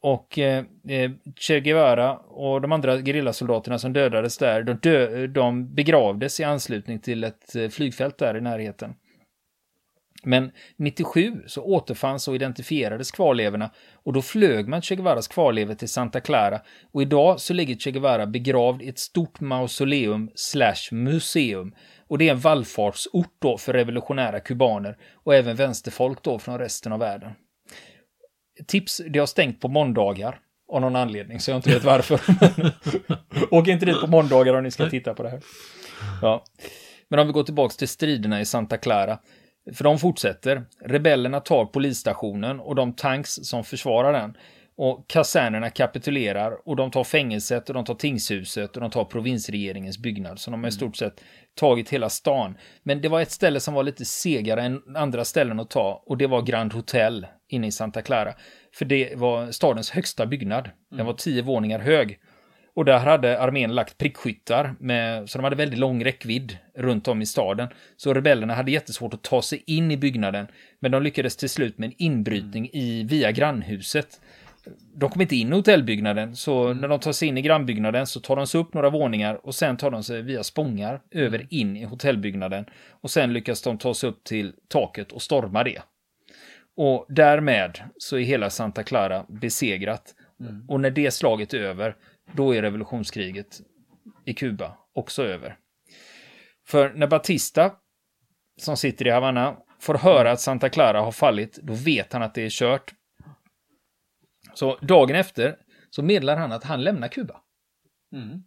Och 0.01 0.39
eh, 0.39 0.65
eh, 0.87 1.11
Che 1.35 1.59
Guevara 1.59 2.17
och 2.17 2.61
de 2.61 2.71
andra 2.71 2.97
gerillasoldaterna 2.97 3.79
som 3.79 3.93
dödades 3.93 4.37
där, 4.37 4.63
de, 4.63 4.73
dö 4.73 5.27
de 5.27 5.75
begravdes 5.75 6.39
i 6.39 6.43
anslutning 6.43 6.99
till 6.99 7.23
ett 7.23 7.55
eh, 7.55 7.69
flygfält 7.69 8.17
där 8.17 8.37
i 8.37 8.41
närheten. 8.41 8.95
Men 10.27 10.51
97 10.77 11.41
så 11.47 11.63
återfanns 11.63 12.27
och 12.27 12.35
identifierades 12.35 13.11
kvarlevorna 13.11 13.71
och 13.93 14.13
då 14.13 14.21
flög 14.21 14.67
man 14.67 14.81
Che 14.81 14.95
Guevaras 14.95 15.27
kvarlevor 15.27 15.73
till 15.73 15.89
Santa 15.89 16.19
Clara 16.19 16.61
och 16.91 17.01
idag 17.01 17.39
så 17.39 17.53
ligger 17.53 17.75
Che 17.75 17.91
Guevara 17.91 18.25
begravd 18.25 18.81
i 18.81 18.89
ett 18.89 18.99
stort 18.99 19.39
mausoleum 19.39 20.31
slash 20.35 20.91
museum 20.91 21.75
och 22.07 22.17
det 22.17 22.27
är 22.27 22.31
en 22.31 22.39
vallfartsort 22.39 23.35
då 23.39 23.57
för 23.57 23.73
revolutionära 23.73 24.39
kubaner 24.39 24.97
och 25.13 25.35
även 25.35 25.55
vänsterfolk 25.55 26.23
då 26.23 26.39
från 26.39 26.59
resten 26.59 26.91
av 26.91 26.99
världen. 26.99 27.31
Tips, 28.67 29.01
det 29.09 29.19
har 29.19 29.25
stängt 29.25 29.61
på 29.61 29.67
måndagar 29.67 30.39
av 30.71 30.81
någon 30.81 30.95
anledning 30.95 31.39
så 31.39 31.51
jag 31.51 31.57
inte 31.57 31.69
vet 31.69 31.83
varför. 31.83 32.19
Åk 33.55 33.67
inte 33.67 33.85
dit 33.85 34.01
på 34.01 34.07
måndagar 34.07 34.53
om 34.53 34.63
ni 34.63 34.71
ska 34.71 34.89
titta 34.89 35.13
på 35.13 35.23
det 35.23 35.29
här. 35.29 35.41
Ja. 36.21 36.43
Men 37.09 37.19
om 37.19 37.27
vi 37.27 37.33
går 37.33 37.43
tillbaka 37.43 37.73
till 37.73 37.87
striderna 37.87 38.41
i 38.41 38.45
Santa 38.45 38.77
Clara 38.77 39.19
för 39.73 39.83
de 39.83 39.99
fortsätter. 39.99 40.65
Rebellerna 40.85 41.39
tar 41.39 41.65
polisstationen 41.65 42.59
och 42.59 42.75
de 42.75 42.93
tanks 42.93 43.31
som 43.31 43.63
försvarar 43.63 44.13
den. 44.13 44.37
Och 44.79 45.05
kasernerna 45.07 45.69
kapitulerar 45.69 46.57
och 46.65 46.75
de 46.75 46.91
tar 46.91 47.03
fängelset 47.03 47.69
och 47.69 47.73
de 47.73 47.85
tar 47.85 47.95
tingshuset 47.95 48.75
och 48.75 48.81
de 48.81 48.91
tar 48.91 49.03
provinsregeringens 49.05 49.97
byggnad. 49.97 50.39
Så 50.39 50.51
de 50.51 50.63
har 50.63 50.69
i 50.69 50.71
stort 50.71 50.95
sett 50.95 51.21
tagit 51.55 51.89
hela 51.89 52.09
stan. 52.09 52.57
Men 52.83 53.01
det 53.01 53.09
var 53.09 53.21
ett 53.21 53.31
ställe 53.31 53.59
som 53.59 53.73
var 53.73 53.83
lite 53.83 54.05
segare 54.05 54.61
än 54.63 54.95
andra 54.95 55.25
ställen 55.25 55.59
att 55.59 55.69
ta 55.69 56.03
och 56.05 56.17
det 56.17 56.27
var 56.27 56.41
Grand 56.41 56.73
Hotel 56.73 57.27
inne 57.49 57.67
i 57.67 57.71
Santa 57.71 58.01
Clara. 58.01 58.33
För 58.75 58.85
det 58.85 59.15
var 59.15 59.51
stadens 59.51 59.89
högsta 59.89 60.25
byggnad. 60.25 60.69
Den 60.91 61.05
var 61.05 61.13
tio 61.13 61.41
våningar 61.41 61.79
hög. 61.79 62.19
Och 62.77 62.85
där 62.85 62.99
hade 62.99 63.39
armén 63.39 63.75
lagt 63.75 63.97
prickskyttar, 63.97 64.75
med, 64.79 65.29
så 65.29 65.37
de 65.37 65.43
hade 65.43 65.55
väldigt 65.55 65.79
lång 65.79 66.03
räckvidd 66.03 66.57
runt 66.75 67.07
om 67.07 67.21
i 67.21 67.25
staden. 67.25 67.67
Så 67.95 68.13
rebellerna 68.13 68.53
hade 68.53 68.71
jättesvårt 68.71 69.13
att 69.13 69.21
ta 69.21 69.41
sig 69.41 69.63
in 69.65 69.91
i 69.91 69.97
byggnaden, 69.97 70.47
men 70.79 70.91
de 70.91 71.03
lyckades 71.03 71.35
till 71.35 71.49
slut 71.49 71.77
med 71.77 71.87
en 71.87 71.93
inbrytning 71.97 72.69
i, 72.73 73.03
via 73.03 73.31
grannhuset. 73.31 74.21
De 74.95 75.09
kom 75.09 75.21
inte 75.21 75.35
in 75.35 75.53
i 75.53 75.55
hotellbyggnaden, 75.55 76.35
så 76.35 76.73
när 76.73 76.87
de 76.87 76.99
tar 76.99 77.11
sig 77.11 77.27
in 77.27 77.37
i 77.37 77.41
grannbyggnaden 77.41 78.07
så 78.07 78.19
tar 78.19 78.35
de 78.35 78.47
sig 78.47 78.61
upp 78.61 78.73
några 78.73 78.89
våningar 78.89 79.45
och 79.47 79.55
sen 79.55 79.77
tar 79.77 79.91
de 79.91 80.03
sig 80.03 80.21
via 80.21 80.43
spångar 80.43 81.01
över 81.11 81.47
in 81.49 81.77
i 81.77 81.83
hotellbyggnaden. 81.83 82.65
Och 83.01 83.11
sen 83.11 83.33
lyckas 83.33 83.61
de 83.61 83.77
ta 83.77 83.93
sig 83.93 84.09
upp 84.09 84.23
till 84.23 84.53
taket 84.67 85.11
och 85.11 85.21
storma 85.21 85.63
det. 85.63 85.81
Och 86.75 87.05
därmed 87.09 87.79
så 87.97 88.17
är 88.17 88.23
hela 88.23 88.49
Santa 88.49 88.83
Clara 88.83 89.25
besegrat. 89.27 90.15
Mm. 90.39 90.65
Och 90.67 90.81
när 90.81 90.91
det 90.91 91.11
slaget 91.11 91.53
är 91.53 91.59
över 91.59 91.95
då 92.33 92.55
är 92.55 92.61
revolutionskriget 92.61 93.61
i 94.25 94.33
Kuba 94.33 94.77
också 94.93 95.23
över. 95.23 95.57
För 96.67 96.93
när 96.93 97.07
Batista, 97.07 97.71
som 98.57 98.77
sitter 98.77 99.07
i 99.07 99.09
Havanna, 99.09 99.57
får 99.79 99.95
höra 99.95 100.31
att 100.31 100.41
Santa 100.41 100.69
Clara 100.69 101.01
har 101.01 101.11
fallit, 101.11 101.59
då 101.63 101.73
vet 101.73 102.13
han 102.13 102.21
att 102.21 102.33
det 102.33 102.41
är 102.41 102.49
kört. 102.49 102.93
Så 104.53 104.77
dagen 104.77 105.15
efter 105.15 105.57
så 105.89 106.03
meddelar 106.03 106.37
han 106.37 106.51
att 106.51 106.63
han 106.63 106.83
lämnar 106.83 107.07
Kuba. 107.07 107.41
Mm. 108.13 108.43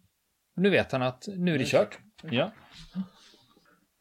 Nu 0.55 0.69
vet 0.69 0.91
han 0.91 1.01
att 1.01 1.27
nu 1.27 1.55
är 1.55 1.59
det 1.59 1.65
kört. 1.65 1.99
Ja. 2.23 2.51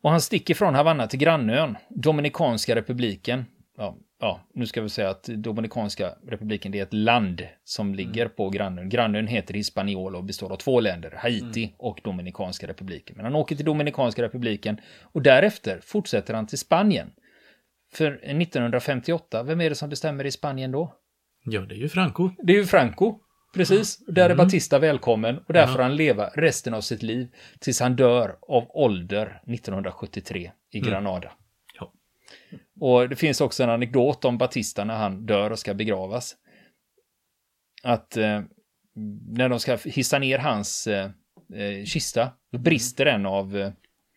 Och 0.03 0.11
han 0.11 0.21
sticker 0.21 0.55
från 0.55 0.75
Havanna 0.75 1.07
till 1.07 1.19
grannön, 1.19 1.77
Dominikanska 1.91 2.75
republiken. 2.75 3.45
Ja, 3.77 3.99
ja, 4.21 4.41
nu 4.55 4.67
ska 4.67 4.83
vi 4.83 4.89
säga 4.89 5.11
att 5.11 5.25
Dominikanska 5.25 6.15
republiken 6.29 6.73
det 6.73 6.79
är 6.79 6.83
ett 6.83 6.93
land 6.93 7.43
som 7.65 7.95
ligger 7.95 8.23
mm. 8.23 8.35
på 8.37 8.51
grannön. 8.51 8.89
Grannön 8.89 9.27
heter 9.27 9.55
Hispaniola 9.55 10.19
och 10.19 10.25
består 10.25 10.53
av 10.53 10.57
två 10.57 10.81
länder, 10.81 11.15
Haiti 11.17 11.65
mm. 11.65 11.75
och 11.79 12.01
Dominikanska 12.05 12.67
republiken. 12.67 13.17
Men 13.17 13.25
han 13.25 13.35
åker 13.35 13.57
till 13.57 13.65
Dominikanska 13.65 14.23
republiken 14.23 14.81
och 15.03 15.23
därefter 15.23 15.81
fortsätter 15.83 16.35
han 16.35 16.47
till 16.47 16.59
Spanien. 16.59 17.11
För 17.93 18.13
1958, 18.13 19.43
vem 19.43 19.61
är 19.61 19.69
det 19.69 19.75
som 19.75 19.89
bestämmer 19.89 20.27
i 20.27 20.31
Spanien 20.31 20.73
då? 20.73 20.95
Ja, 21.45 21.61
det 21.61 21.75
är 21.75 21.79
ju 21.79 21.89
Franco. 21.89 22.31
Det 22.43 22.53
är 22.53 22.57
ju 22.57 22.67
Franco. 22.67 23.19
Precis, 23.55 23.99
där 24.07 24.23
är 24.23 24.31
mm. 24.31 24.37
Batista 24.37 24.79
välkommen 24.79 25.39
och 25.39 25.53
där 25.53 25.67
får 25.67 25.79
han 25.79 25.97
leva 25.97 26.31
resten 26.35 26.75
av 26.75 26.81
sitt 26.81 27.03
liv 27.03 27.29
tills 27.61 27.81
han 27.81 27.97
dör 27.97 28.37
av 28.49 28.67
ålder 28.69 29.41
1973 29.47 30.51
i 30.71 30.79
mm. 30.79 30.91
Granada. 30.91 31.33
Och 32.81 33.09
det 33.09 33.17
finns 33.17 33.41
också 33.41 33.63
en 33.63 33.71
anekdot 33.71 34.25
om 34.25 34.39
Batista 34.39 34.85
när 34.85 34.97
han 34.97 35.27
dör 35.27 35.51
och 35.51 35.59
ska 35.59 35.75
begravas. 35.75 36.37
Att 37.83 38.17
eh, 38.17 38.41
när 39.29 39.49
de 39.49 39.61
ska 39.61 39.79
hissa 39.85 40.19
ner 40.19 40.39
hans 40.39 40.87
eh, 40.87 41.11
eh 41.55 41.85
kista, 41.85 42.31
då 42.53 42.59
brister 42.59 43.07
en 43.07 43.27
av 43.27 43.57
eh, 43.57 43.73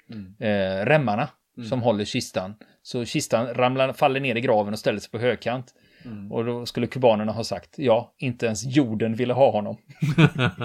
mm. 0.09 0.35
eh, 0.39 0.85
remmarna 0.85 1.29
mm. 1.57 1.69
som 1.69 1.81
håller 1.81 2.05
kistan. 2.05 2.55
Så 2.81 3.05
kistan 3.05 3.53
ramlar, 3.53 3.93
faller 3.93 4.19
ner 4.19 4.35
i 4.35 4.41
graven 4.41 4.73
och 4.73 4.79
ställer 4.79 4.99
sig 4.99 5.11
på 5.11 5.17
högkant. 5.17 5.73
Mm. 6.05 6.31
Och 6.31 6.45
då 6.45 6.65
skulle 6.65 6.87
kubanerna 6.87 7.31
ha 7.31 7.43
sagt, 7.43 7.69
ja, 7.77 8.13
inte 8.17 8.45
ens 8.45 8.63
jorden 8.63 9.15
ville 9.15 9.33
ha 9.33 9.51
honom. 9.51 9.77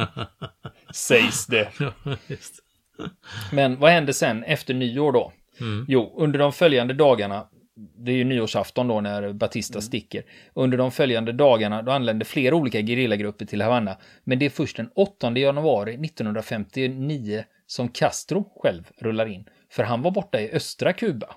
Sägs 0.94 1.46
det. 1.46 1.68
Men 3.52 3.78
vad 3.80 3.90
hände 3.90 4.14
sen 4.14 4.44
efter 4.44 4.74
nyår 4.74 5.12
då? 5.12 5.32
Mm. 5.60 5.84
Jo, 5.88 6.14
under 6.16 6.38
de 6.38 6.52
följande 6.52 6.94
dagarna 6.94 7.48
det 7.98 8.12
är 8.12 8.16
ju 8.16 8.24
nyårsafton 8.24 8.88
då 8.88 9.00
när 9.00 9.32
Batista 9.32 9.74
mm. 9.74 9.82
sticker. 9.82 10.22
Under 10.54 10.78
de 10.78 10.90
följande 10.90 11.32
dagarna 11.32 11.82
då 11.82 11.92
anländer 11.92 12.26
flera 12.26 12.54
olika 12.54 12.80
gerillagrupper 12.80 13.44
till 13.44 13.62
Havanna. 13.62 13.96
Men 14.24 14.38
det 14.38 14.46
är 14.46 14.50
först 14.50 14.76
den 14.76 14.90
8 14.94 15.38
januari 15.38 15.94
1959 15.94 17.44
som 17.66 17.88
Castro 17.88 18.52
själv 18.62 18.88
rullar 18.98 19.26
in. 19.26 19.44
För 19.70 19.82
han 19.82 20.02
var 20.02 20.10
borta 20.10 20.40
i 20.40 20.50
östra 20.52 20.92
Kuba 20.92 21.28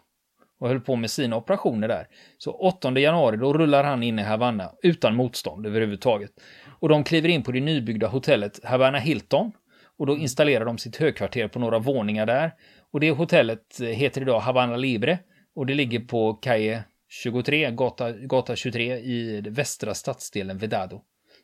och 0.59 0.67
höll 0.67 0.79
på 0.79 0.95
med 0.95 1.11
sina 1.11 1.35
operationer 1.35 1.87
där. 1.87 2.07
Så 2.37 2.51
8 2.51 2.99
januari 2.99 3.37
då 3.37 3.53
rullar 3.53 3.83
han 3.83 4.03
in 4.03 4.19
i 4.19 4.23
Havanna 4.23 4.71
utan 4.83 5.15
motstånd 5.15 5.65
överhuvudtaget. 5.65 6.31
Och 6.79 6.89
de 6.89 7.03
kliver 7.03 7.29
in 7.29 7.43
på 7.43 7.51
det 7.51 7.59
nybyggda 7.59 8.07
hotellet 8.07 8.59
Havana 8.63 8.99
Hilton 8.99 9.51
och 9.97 10.05
då 10.05 10.17
installerar 10.17 10.65
de 10.65 10.77
sitt 10.77 10.95
högkvarter 10.95 11.47
på 11.47 11.59
några 11.59 11.79
våningar 11.79 12.25
där. 12.25 12.51
Och 12.91 12.99
det 12.99 13.11
hotellet 13.11 13.81
heter 13.81 14.21
idag 14.21 14.39
Havana 14.39 14.77
Libre 14.77 15.19
och 15.55 15.65
det 15.65 15.73
ligger 15.73 15.99
på 15.99 16.33
Calle 16.33 16.83
23, 17.09 17.71
gata, 17.71 18.11
gata 18.11 18.55
23 18.55 18.97
i 18.97 19.41
västra 19.41 19.93
stadsdelen 19.93 20.57
Vedado. 20.57 21.01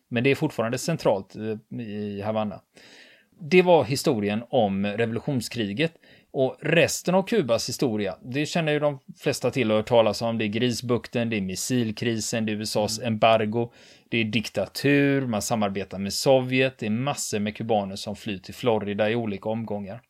Men 0.08 0.24
det 0.24 0.30
är 0.30 0.36
fortfarande 0.36 0.78
centralt 0.78 1.36
eh, 1.36 1.80
i 1.80 2.22
Havanna. 2.22 2.62
Det 3.40 3.62
var 3.62 3.84
historien 3.84 4.44
om 4.50 4.86
revolutionskriget. 4.86 5.94
Och 6.32 6.58
resten 6.62 7.16
av 7.16 7.24
Kubas 7.24 7.70
historia, 7.70 8.18
det 8.22 8.46
känner 8.46 8.72
ju 8.72 8.80
de 8.80 9.00
flesta 9.20 9.52
till 9.52 9.72
och 9.72 9.78
hört 9.78 9.88
talas 9.88 10.22
om. 10.22 10.38
Det 10.38 10.46
är 10.46 10.48
Grisbukten, 10.48 11.30
det 11.30 11.38
är 11.38 11.42
missilkrisen, 11.42 12.46
det 12.46 12.52
är 12.52 12.56
USAs 12.56 13.00
embargo, 13.00 13.72
det 14.10 14.18
är 14.18 14.24
diktatur, 14.24 15.28
man 15.28 15.42
samarbetar 15.42 16.00
med 16.00 16.14
Sovjet, 16.14 16.78
det 16.78 16.86
är 16.86 16.90
massor 16.90 17.40
med 17.40 17.56
kubaner 17.56 17.96
som 17.96 18.16
flyr 18.16 18.38
till 18.38 18.54
Florida 18.54 19.10
i 19.10 19.16
olika 19.16 19.50
omgångar. 19.50 20.02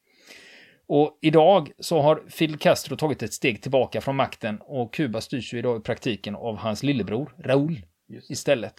Och 0.88 1.18
idag 1.22 1.72
så 1.80 2.02
har 2.02 2.24
Fidel 2.30 2.58
Castro 2.58 2.96
tagit 2.96 3.24
ett 3.24 3.34
steg 3.34 3.62
tillbaka 3.62 4.02
från 4.02 4.16
makten 4.16 4.58
och 4.62 4.94
Kuba 4.94 5.22
styrs 5.22 5.54
ju 5.54 5.60
idag 5.60 5.78
i 5.78 5.84
praktiken 5.84 6.36
av 6.36 6.58
hans 6.58 6.84
lillebror 6.84 7.36
Raúl 7.40 7.82
istället. 8.30 8.74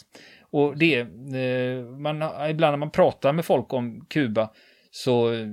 Och 0.51 0.79
det, 0.79 0.99
eh, 1.01 1.85
man, 1.85 2.23
ibland 2.51 2.73
när 2.73 2.77
man 2.77 2.91
pratar 2.91 3.33
med 3.33 3.45
folk 3.45 3.73
om 3.73 4.07
Kuba 4.09 4.51
så 4.91 5.33
eh, 5.33 5.47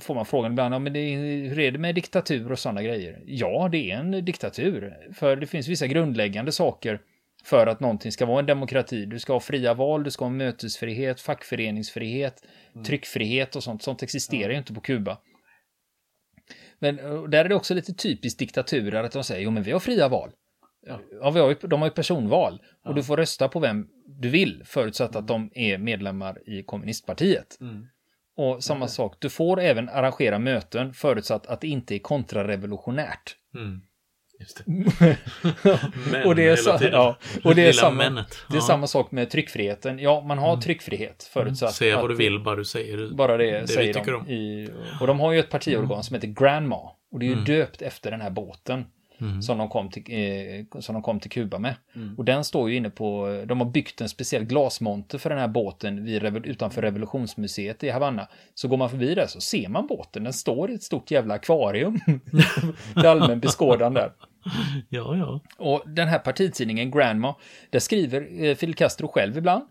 får 0.00 0.14
man 0.14 0.26
frågan 0.26 0.52
ibland, 0.52 0.82
men 0.84 0.92
det, 0.92 1.14
hur 1.48 1.58
är 1.58 1.70
det 1.70 1.78
med 1.78 1.94
diktatur 1.94 2.52
och 2.52 2.58
sådana 2.58 2.82
grejer? 2.82 3.22
Ja, 3.26 3.68
det 3.72 3.90
är 3.90 3.96
en 3.96 4.24
diktatur, 4.24 4.96
för 5.14 5.36
det 5.36 5.46
finns 5.46 5.68
vissa 5.68 5.86
grundläggande 5.86 6.52
saker 6.52 7.00
för 7.44 7.66
att 7.66 7.80
någonting 7.80 8.12
ska 8.12 8.26
vara 8.26 8.38
en 8.38 8.46
demokrati. 8.46 9.04
Du 9.06 9.18
ska 9.18 9.32
ha 9.32 9.40
fria 9.40 9.74
val, 9.74 10.04
du 10.04 10.10
ska 10.10 10.24
ha 10.24 10.30
mötesfrihet, 10.30 11.20
fackföreningsfrihet, 11.20 12.46
mm. 12.74 12.84
tryckfrihet 12.84 13.56
och 13.56 13.62
sånt. 13.62 13.82
Sånt 13.82 14.02
existerar 14.02 14.52
ju 14.52 14.58
inte 14.58 14.74
på 14.74 14.80
Kuba. 14.80 15.18
Men 16.82 16.96
där 17.30 17.44
är 17.44 17.48
det 17.48 17.54
också 17.54 17.74
lite 17.74 17.94
typiskt 17.94 18.38
diktaturer 18.38 19.04
att 19.04 19.12
de 19.12 19.24
säger, 19.24 19.44
jo 19.44 19.50
men 19.50 19.62
vi 19.62 19.72
har 19.72 19.80
fria 19.80 20.08
val. 20.08 20.30
Ja. 20.86 21.00
ja 21.20 21.30
vi 21.30 21.40
har 21.40 21.48
ju, 21.48 21.54
de 21.60 21.80
har 21.80 21.88
ju 21.88 21.94
personval 21.94 22.54
och 22.54 22.90
ja. 22.90 22.92
du 22.92 23.02
får 23.02 23.16
rösta 23.16 23.48
på 23.48 23.60
vem 23.60 23.86
du 24.06 24.28
vill 24.28 24.62
förutsatt 24.64 25.16
att 25.16 25.28
de 25.28 25.50
är 25.54 25.78
medlemmar 25.78 26.48
i 26.48 26.62
kommunistpartiet. 26.62 27.58
Mm. 27.60 27.86
Och 28.36 28.64
samma 28.64 28.84
okay. 28.84 28.94
sak, 28.94 29.16
du 29.20 29.30
får 29.30 29.60
även 29.60 29.88
arrangera 29.88 30.38
möten 30.38 30.92
förutsatt 30.92 31.46
att 31.46 31.60
det 31.60 31.68
inte 31.68 31.94
är 31.94 31.98
kontrarevolutionärt. 31.98 33.36
Mm. 33.54 33.80
Men, 36.10 36.26
och 36.26 36.34
det 36.34 36.48
är, 36.48 36.56
sa, 36.56 36.78
ja, 36.82 37.16
och 37.44 37.54
det 37.54 37.66
är, 37.66 37.72
samma, 37.72 38.24
det 38.50 38.56
är 38.56 38.60
samma 38.60 38.86
sak 38.86 39.10
med 39.10 39.30
tryckfriheten. 39.30 39.98
Ja, 39.98 40.20
man 40.20 40.38
har 40.38 40.48
mm. 40.48 40.60
tryckfrihet 40.60 41.30
förutsatt. 41.32 41.68
Mm. 41.68 41.72
Säga 41.72 42.00
vad 42.00 42.10
du 42.10 42.14
vill, 42.14 42.40
bara 42.40 42.56
du 42.56 42.64
säger 42.64 43.14
bara 43.14 43.36
det, 43.36 43.60
det 43.60 43.68
säger 43.68 44.12
de. 44.12 44.28
I, 44.28 44.70
och 45.00 45.06
de 45.06 45.20
har 45.20 45.32
ju 45.32 45.38
ett 45.38 45.50
partiorgan 45.50 45.92
mm. 45.92 46.02
som 46.02 46.14
heter 46.14 46.28
Grandma. 46.28 46.90
Och 47.12 47.18
det 47.18 47.24
är 47.24 47.28
ju 47.28 47.32
mm. 47.32 47.44
döpt 47.44 47.82
efter 47.82 48.10
den 48.10 48.20
här 48.20 48.30
båten. 48.30 48.84
Mm. 49.22 49.42
Som, 49.42 49.58
de 49.58 49.68
kom 49.68 49.90
till, 49.90 50.02
eh, 50.08 50.80
som 50.80 50.92
de 50.92 51.02
kom 51.02 51.20
till 51.20 51.30
Kuba 51.30 51.58
med. 51.58 51.74
Mm. 51.94 52.14
Och 52.18 52.24
den 52.24 52.44
står 52.44 52.70
ju 52.70 52.76
inne 52.76 52.90
på, 52.90 53.42
de 53.46 53.60
har 53.60 53.70
byggt 53.70 54.00
en 54.00 54.08
speciell 54.08 54.44
glasmonter 54.44 55.18
för 55.18 55.30
den 55.30 55.38
här 55.38 55.48
båten 55.48 56.04
vid, 56.04 56.46
utanför 56.46 56.82
revolutionsmuseet 56.82 57.84
i 57.84 57.90
Havanna. 57.90 58.28
Så 58.54 58.68
går 58.68 58.76
man 58.76 58.90
förbi 58.90 59.14
där 59.14 59.26
så 59.26 59.40
ser 59.40 59.68
man 59.68 59.86
båten, 59.86 60.24
den 60.24 60.32
står 60.32 60.70
i 60.70 60.74
ett 60.74 60.82
stort 60.82 61.10
jävla 61.10 61.34
akvarium. 61.34 62.00
det 62.94 63.10
allmän 63.10 63.40
beskådan 63.40 63.94
där. 63.94 64.12
Ja, 64.88 65.16
ja. 65.16 65.40
Och 65.58 65.82
den 65.86 66.08
här 66.08 66.18
partitidningen 66.18 66.90
Grandma, 66.90 67.34
där 67.70 67.78
skriver 67.78 68.44
eh, 68.44 68.54
Fidel 68.54 68.74
Castro 68.74 69.08
själv 69.08 69.38
ibland. 69.38 69.64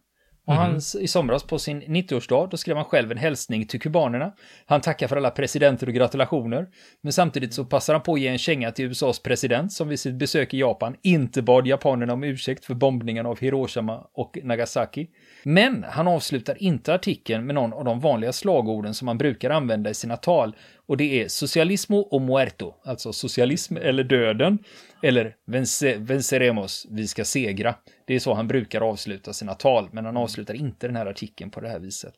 Och 0.51 0.58
mm. 0.58 0.72
han, 0.72 1.01
i 1.01 1.08
somras 1.08 1.43
på 1.43 1.60
sin 1.60 1.81
90-årsdag, 1.81 2.48
då 2.51 2.58
skrev 2.58 2.75
han 2.75 2.86
själv 2.86 3.12
en 3.12 3.17
hälsning 3.17 3.65
till 3.65 3.81
kubanerna. 3.81 4.31
Han 4.65 4.81
tackar 4.81 5.08
för 5.08 5.17
alla 5.17 5.31
presidenter 5.31 5.88
och 5.88 5.93
gratulationer. 5.93 6.67
Men 7.01 7.13
samtidigt 7.13 7.53
så 7.53 7.65
passar 7.65 7.93
han 7.93 8.03
på 8.03 8.13
att 8.13 8.20
ge 8.20 8.27
en 8.27 8.38
känga 8.38 8.72
till 8.72 8.86
USAs 8.86 9.20
president 9.20 9.74
som 9.74 9.88
vid 9.88 10.00
sitt 10.00 10.15
besök 10.15 10.53
i 10.53 10.60
Japan 10.60 10.96
inte 11.01 11.41
bad 11.41 11.67
japanerna 11.67 12.13
om 12.13 12.24
ursäkt 12.24 12.65
för 12.65 12.74
bombningarna 12.74 13.29
av 13.29 13.39
Hiroshima 13.39 14.08
och 14.13 14.38
Nagasaki. 14.43 15.08
Men 15.43 15.86
han 15.89 16.08
avslutar 16.08 16.63
inte 16.63 16.93
artikeln 16.93 17.45
med 17.45 17.56
någon 17.56 17.73
av 17.73 17.86
de 17.86 17.99
vanliga 17.99 18.34
slagorden 18.34 18.93
som 18.93 19.06
man 19.06 19.17
brukar 19.17 19.49
använda 19.49 19.89
i 19.89 19.93
sina 19.93 20.17
tal. 20.17 20.56
Och 20.86 20.98
det 20.98 21.22
är 21.22 21.28
socialismo 21.28 21.98
och 21.98 22.22
muerto, 22.22 22.74
alltså 22.84 23.13
socialism 23.13 23.78
eller 23.78 24.04
döden. 24.04 24.58
Eller 25.04 25.36
vence, 25.46 25.96
venceremos, 25.98 26.88
vi 26.89 27.08
ska 27.08 27.26
segra. 27.26 27.76
Det 28.08 28.15
är 28.15 28.20
så 28.20 28.34
han 28.34 28.48
brukar 28.48 28.82
avsluta 28.82 29.34
sina 29.34 29.54
tal, 29.54 29.89
men 29.91 30.06
han 30.06 30.17
avslutar 30.17 30.54
inte 30.54 30.88
den 30.88 30.96
här 30.96 31.06
artikeln 31.06 31.52
på 31.52 31.62
det 31.62 31.70
här 31.70 31.80
viset. 31.80 32.15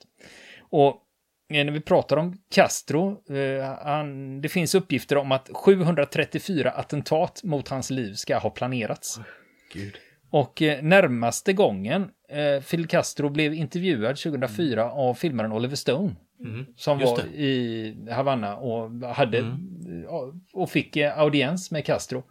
Och 0.59 0.95
eh, 1.53 1.65
när 1.65 1.71
vi 1.71 1.81
pratar 1.81 2.17
om 2.17 2.37
Castro, 2.55 3.35
eh, 3.35 3.75
han, 3.83 4.41
det 4.41 4.49
finns 4.49 4.75
uppgifter 4.75 5.17
om 5.17 5.31
att 5.31 5.49
734 5.53 6.71
attentat 6.71 7.43
mot 7.43 7.67
hans 7.67 7.89
liv 7.89 8.13
ska 8.13 8.37
ha 8.37 8.49
planerats. 8.49 9.19
Gud. 9.73 9.93
Och 10.33 10.61
eh, 10.61 10.83
närmaste 10.83 11.53
gången 11.53 12.09
eh, 12.29 12.61
Fidel 12.61 12.87
Castro 12.87 13.29
blev 13.29 13.53
intervjuad 13.53 14.17
2004 14.17 14.83
mm. 14.83 14.93
av 14.93 15.13
filmaren 15.13 15.51
Oliver 15.51 15.75
Stone. 15.75 16.15
Mm. 16.43 16.65
Som 16.75 16.99
var 16.99 17.17
det. 17.17 17.43
i 17.43 17.95
Havanna 18.11 18.57
och, 18.57 18.91
hade, 19.09 19.37
mm. 19.37 20.41
och 20.53 20.69
fick 20.69 20.95
eh, 20.95 21.19
audiens 21.19 21.71
med 21.71 21.85
Castro. 21.85 22.23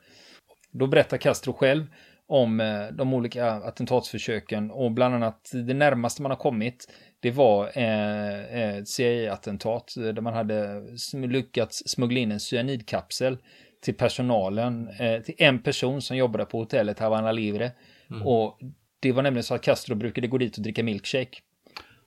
Då 0.71 0.87
berättar 0.87 1.17
Castro 1.17 1.53
själv 1.53 1.87
om 2.27 2.61
eh, 2.61 2.87
de 2.93 3.15
olika 3.15 3.51
attentatsförsöken 3.51 4.71
och 4.71 4.93
bland 4.93 5.15
annat 5.15 5.51
det 5.53 5.75
närmaste 5.75 6.23
man 6.23 6.31
har 6.31 6.39
kommit 6.39 6.93
det 7.21 7.31
var 7.31 7.71
eh, 7.75 8.79
ett 8.79 8.89
CIA-attentat 8.89 9.95
där 9.97 10.21
man 10.21 10.35
hade 10.35 10.83
lyckats 11.13 11.83
smuggla 11.87 12.21
in 12.21 12.33
en 12.33 12.41
cyanidkapsel 12.41 13.39
till 13.81 13.95
personalen, 13.95 14.89
till 15.25 15.35
en 15.39 15.63
person 15.63 16.03
som 16.03 16.17
jobbade 16.17 16.45
på 16.45 16.59
hotellet 16.59 16.99
Havana 16.99 17.33
Livre. 17.33 17.71
Mm. 18.11 18.27
Och 18.27 18.59
det 19.01 19.13
var 19.13 19.23
nämligen 19.23 19.45
så 19.45 19.55
att 19.55 19.63
Castro 19.63 19.95
brukade 19.95 20.27
gå 20.27 20.39
dit 20.39 20.57
och 20.57 20.63
dricka 20.63 20.83
milkshake. 20.83 21.39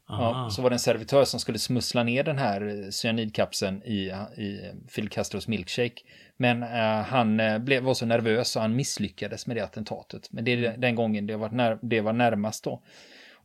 Ja, 0.08 0.50
så 0.52 0.62
var 0.62 0.70
det 0.70 0.74
en 0.74 0.80
servitör 0.80 1.26
som 1.26 1.40
skulle 1.40 1.60
smussla 1.60 2.04
ner 2.04 2.24
den 2.24 2.38
här 2.38 2.92
cyanidkapseln 2.92 3.84
i, 3.84 4.14
i 4.38 4.72
Phil 4.96 5.10
Castros 5.10 5.48
milkshake. 5.48 6.02
Men 6.38 6.64
eh, 6.64 7.02
han 7.02 7.40
eh, 7.40 7.60
blev, 7.60 7.84
var 7.84 7.94
så 7.94 8.06
nervös 8.06 8.50
så 8.50 8.60
han 8.60 8.76
misslyckades 8.76 9.48
med 9.48 9.56
det 9.56 9.64
attentatet. 9.64 10.32
Men 10.32 10.46
det 10.46 10.52
är 10.52 10.58
mm. 10.58 10.82
den 10.82 10.96
gången 10.96 11.28
det 11.28 11.36
var, 11.36 11.50
när, 11.50 11.80
det 11.82 12.02
var 12.02 12.14
närmast 12.14 12.64
då. 12.64 12.82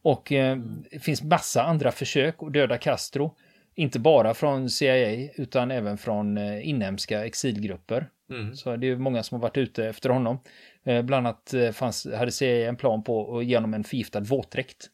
Och 0.02 0.32
eh, 0.32 0.52
mm. 0.52 0.84
det 0.90 0.98
finns 0.98 1.22
massa 1.22 1.62
andra 1.62 1.92
försök 1.92 2.42
att 2.42 2.52
döda 2.52 2.78
Castro. 2.78 3.36
Inte 3.74 3.98
bara 3.98 4.34
från 4.34 4.70
CIA 4.70 5.28
utan 5.34 5.70
även 5.70 5.98
från 5.98 6.38
eh, 6.38 6.68
inhemska 6.68 7.26
exilgrupper. 7.26 8.08
Mm. 8.30 8.56
Så 8.56 8.76
det 8.76 8.88
är 8.88 8.96
många 8.96 9.22
som 9.22 9.34
har 9.34 9.42
varit 9.42 9.56
ute 9.56 9.86
efter 9.86 10.10
honom. 10.10 10.38
Eh, 10.84 11.02
bland 11.02 11.26
annat 11.26 11.54
eh, 11.54 11.70
fanns, 11.70 12.06
hade 12.14 12.32
CIA 12.32 12.68
en 12.68 12.76
plan 12.76 13.02
på 13.02 13.38
att 13.38 13.44
genom 13.44 13.74
en 13.74 13.84
förgiftad 13.84 14.20
våtdräkt. 14.20 14.90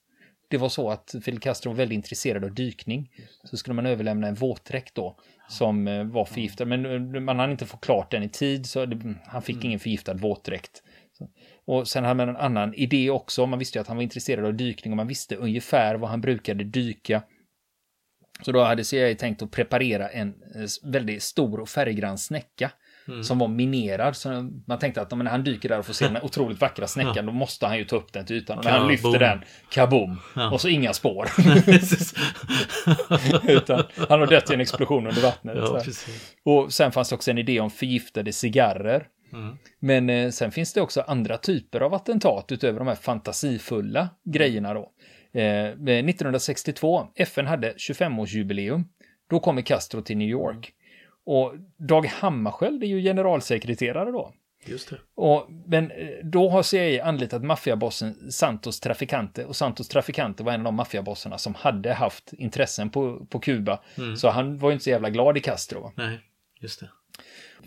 Det 0.48 0.56
var 0.56 0.68
så 0.68 0.90
att 0.90 1.14
Fidel 1.22 1.40
Castro 1.40 1.70
var 1.70 1.76
väldigt 1.76 1.96
intresserad 1.96 2.44
av 2.44 2.54
dykning. 2.54 3.10
Så 3.44 3.56
skulle 3.56 3.74
man 3.74 3.86
överlämna 3.86 4.28
en 4.28 4.34
våtdräkt 4.34 4.94
då 4.94 5.16
som 5.48 5.88
eh, 5.88 6.04
var 6.04 6.24
förgiftad. 6.24 6.64
Men 6.64 7.24
man 7.24 7.38
hann 7.38 7.50
inte 7.50 7.66
få 7.66 7.76
klart 7.76 8.10
den 8.10 8.22
i 8.22 8.28
tid 8.28 8.66
så 8.66 8.86
han 9.26 9.42
fick 9.42 9.56
mm. 9.56 9.66
ingen 9.66 9.80
förgiftad 9.80 10.14
våtdräkt. 10.14 10.82
Och 11.64 11.88
sen 11.88 12.04
hade 12.04 12.14
man 12.14 12.28
en 12.28 12.36
annan 12.36 12.74
idé 12.74 13.10
också. 13.10 13.46
Man 13.46 13.58
visste 13.58 13.78
ju 13.78 13.80
att 13.80 13.88
han 13.88 13.96
var 13.96 14.02
intresserad 14.02 14.44
av 14.44 14.54
dykning 14.54 14.92
och 14.92 14.96
man 14.96 15.06
visste 15.06 15.36
ungefär 15.36 15.94
vad 15.94 16.10
han 16.10 16.20
brukade 16.20 16.64
dyka. 16.64 17.22
Så 18.42 18.52
då 18.52 18.62
hade 18.62 18.84
CIA 18.84 19.14
tänkt 19.14 19.42
att 19.42 19.50
preparera 19.50 20.08
en 20.08 20.34
väldigt 20.82 21.22
stor 21.22 21.60
och 21.60 21.68
färggrann 21.68 22.18
snäcka 22.18 22.70
Mm. 23.08 23.24
Som 23.24 23.38
var 23.38 23.48
minerad. 23.48 24.16
Så 24.16 24.50
man 24.66 24.78
tänkte 24.78 25.00
att 25.00 25.10
när 25.10 25.24
han 25.24 25.44
dyker 25.44 25.68
där 25.68 25.78
och 25.78 25.86
får 25.86 25.92
se 25.92 26.08
den 26.08 26.22
otroligt 26.22 26.60
vackra 26.60 26.86
snäckan, 26.86 27.12
ja. 27.16 27.22
då 27.22 27.32
måste 27.32 27.66
han 27.66 27.78
ju 27.78 27.84
ta 27.84 27.96
upp 27.96 28.12
den 28.12 28.26
till 28.26 28.36
ytan. 28.36 28.58
Och 28.58 28.64
när 28.64 28.78
han 28.78 28.88
lyfter 28.88 29.18
den, 29.18 29.42
kaboom! 29.70 30.20
Ja. 30.36 30.50
Och 30.50 30.60
så 30.60 30.68
inga 30.68 30.92
spår. 30.92 31.28
Utan 33.50 33.82
han 34.08 34.20
har 34.20 34.26
dött 34.26 34.50
i 34.50 34.54
en 34.54 34.60
explosion 34.60 35.06
under 35.06 35.22
vattnet. 35.22 35.56
Ja, 35.58 35.82
och 36.44 36.72
sen 36.72 36.92
fanns 36.92 37.08
det 37.08 37.14
också 37.14 37.30
en 37.30 37.38
idé 37.38 37.60
om 37.60 37.70
förgiftade 37.70 38.32
cigarrer. 38.32 39.06
Mm. 39.32 39.56
Men 39.80 40.10
eh, 40.10 40.30
sen 40.30 40.50
finns 40.50 40.72
det 40.72 40.80
också 40.80 41.00
andra 41.00 41.38
typer 41.38 41.80
av 41.80 41.94
attentat 41.94 42.52
utöver 42.52 42.78
de 42.78 42.88
här 42.88 42.94
fantasifulla 42.94 44.08
grejerna 44.24 44.74
då. 44.74 44.92
Eh, 45.32 45.68
1962, 45.68 47.06
FN 47.14 47.46
hade 47.46 47.72
25-årsjubileum. 47.72 48.84
Då 49.30 49.40
kommer 49.40 49.62
Castro 49.62 50.02
till 50.02 50.16
New 50.16 50.28
York. 50.28 50.72
Och 51.26 51.54
Dag 51.76 52.06
Hammarskjöld 52.06 52.82
är 52.82 52.86
ju 52.86 53.02
generalsekreterare 53.02 54.10
då. 54.10 54.32
Just 54.66 54.90
det. 54.90 54.96
Och, 55.14 55.46
men 55.66 55.90
eh, 55.90 56.08
då 56.22 56.50
har 56.50 56.62
CIA 56.62 57.04
anlitat 57.04 57.44
maffiabossen 57.44 58.32
Santos 58.32 58.80
Traficante 58.80 59.44
och 59.44 59.56
Santos 59.56 59.88
Traficante 59.88 60.42
var 60.42 60.52
en 60.52 60.60
av 60.60 60.64
de 60.64 60.74
maffiabossarna 60.74 61.38
som 61.38 61.54
hade 61.54 61.92
haft 61.92 62.32
intressen 62.32 62.90
på, 62.90 63.26
på 63.26 63.40
Kuba. 63.40 63.80
Mm. 63.98 64.16
Så 64.16 64.28
han 64.28 64.58
var 64.58 64.68
ju 64.68 64.72
inte 64.72 64.84
så 64.84 64.90
jävla 64.90 65.10
glad 65.10 65.36
i 65.36 65.40
Castro. 65.40 65.92
Nej, 65.96 66.20
just 66.60 66.80
det. 66.80 66.88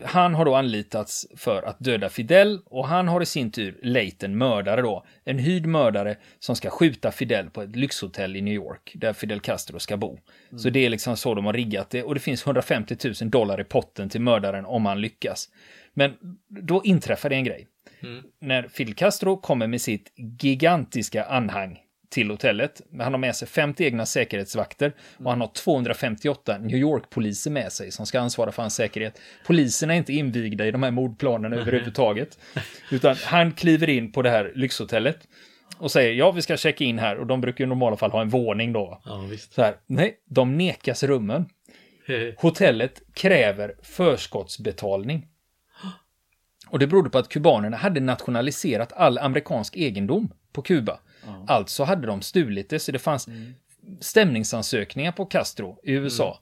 Han 0.03 0.33
har 0.33 0.45
då 0.45 0.55
anlitats 0.55 1.27
för 1.38 1.63
att 1.63 1.79
döda 1.79 2.09
Fidel 2.09 2.59
och 2.65 2.88
han 2.88 3.07
har 3.07 3.21
i 3.21 3.25
sin 3.25 3.51
tur 3.51 3.79
lejt 3.81 4.23
en 4.23 4.38
mördare 4.38 4.81
då. 4.81 5.05
En 5.23 5.39
hyrd 5.39 5.65
mördare 5.65 6.17
som 6.39 6.55
ska 6.55 6.69
skjuta 6.69 7.12
Fidel 7.12 7.49
på 7.49 7.62
ett 7.62 7.75
lyxhotell 7.75 8.35
i 8.35 8.41
New 8.41 8.53
York 8.53 8.91
där 8.95 9.13
Fidel 9.13 9.39
Castro 9.39 9.79
ska 9.79 9.97
bo. 9.97 10.09
Mm. 10.49 10.59
Så 10.59 10.69
det 10.69 10.85
är 10.85 10.89
liksom 10.89 11.17
så 11.17 11.35
de 11.35 11.45
har 11.45 11.53
riggat 11.53 11.89
det 11.89 12.03
och 12.03 12.13
det 12.13 12.19
finns 12.19 12.45
150 12.45 12.97
000 13.21 13.31
dollar 13.31 13.62
i 13.62 13.63
potten 13.63 14.09
till 14.09 14.21
mördaren 14.21 14.65
om 14.65 14.85
han 14.85 15.01
lyckas. 15.01 15.49
Men 15.93 16.13
då 16.47 16.81
inträffar 16.83 17.29
det 17.29 17.35
en 17.35 17.43
grej. 17.43 17.67
Mm. 18.01 18.23
När 18.41 18.67
Fidel 18.67 18.93
Castro 18.93 19.38
kommer 19.38 19.67
med 19.67 19.81
sitt 19.81 20.13
gigantiska 20.41 21.23
anhang 21.23 21.79
till 22.09 22.29
hotellet. 22.29 22.81
Han 22.99 23.13
har 23.13 23.17
med 23.17 23.35
sig 23.35 23.47
50 23.47 23.83
egna 23.83 24.05
säkerhetsvakter 24.05 24.93
och 25.17 25.29
han 25.29 25.41
har 25.41 25.47
258 25.47 26.57
New 26.57 26.77
York-poliser 26.77 27.51
med 27.51 27.71
sig 27.71 27.91
som 27.91 28.05
ska 28.05 28.19
ansvara 28.19 28.51
för 28.51 28.61
hans 28.61 28.75
säkerhet. 28.75 29.21
Poliserna 29.45 29.93
är 29.93 29.97
inte 29.97 30.13
invigda 30.13 30.65
i 30.65 30.71
de 30.71 30.83
här 30.83 30.91
mordplanerna 30.91 31.55
överhuvudtaget. 31.55 32.39
Utan 32.91 33.15
han 33.25 33.51
kliver 33.51 33.89
in 33.89 34.11
på 34.11 34.21
det 34.21 34.29
här 34.29 34.51
lyxhotellet 34.55 35.27
och 35.77 35.91
säger 35.91 36.13
ja, 36.13 36.31
vi 36.31 36.41
ska 36.41 36.57
checka 36.57 36.83
in 36.83 36.99
här 36.99 37.17
och 37.17 37.27
de 37.27 37.41
brukar 37.41 37.63
i 37.63 37.67
normala 37.67 37.97
fall 37.97 38.11
ha 38.11 38.21
en 38.21 38.29
våning 38.29 38.73
då. 38.73 39.01
Ja. 39.05 39.23
Så 39.51 39.61
här, 39.61 39.75
nej, 39.85 40.17
de 40.25 40.57
nekas 40.57 41.03
rummen. 41.03 41.45
Hotellet 42.37 43.01
kräver 43.13 43.75
förskottsbetalning. 43.81 45.27
Och 46.67 46.79
det 46.79 46.87
berodde 46.87 47.09
på 47.09 47.17
att 47.17 47.29
kubanerna 47.29 47.77
hade 47.77 47.99
nationaliserat 47.99 48.93
all 48.93 49.17
amerikansk 49.17 49.75
egendom 49.75 50.33
på 50.53 50.61
Kuba. 50.61 50.99
Ja. 51.25 51.45
Alltså 51.47 51.84
hade 51.84 52.08
de 52.08 52.21
stulit 52.21 52.69
det, 52.69 52.79
så 52.79 52.91
det 52.91 52.99
fanns 52.99 53.27
Mm. 53.27 53.53
stämningsansökningar 53.99 55.12
på 55.12 55.25
Castro 55.25 55.79
i 55.84 55.91
USA. 55.91 56.39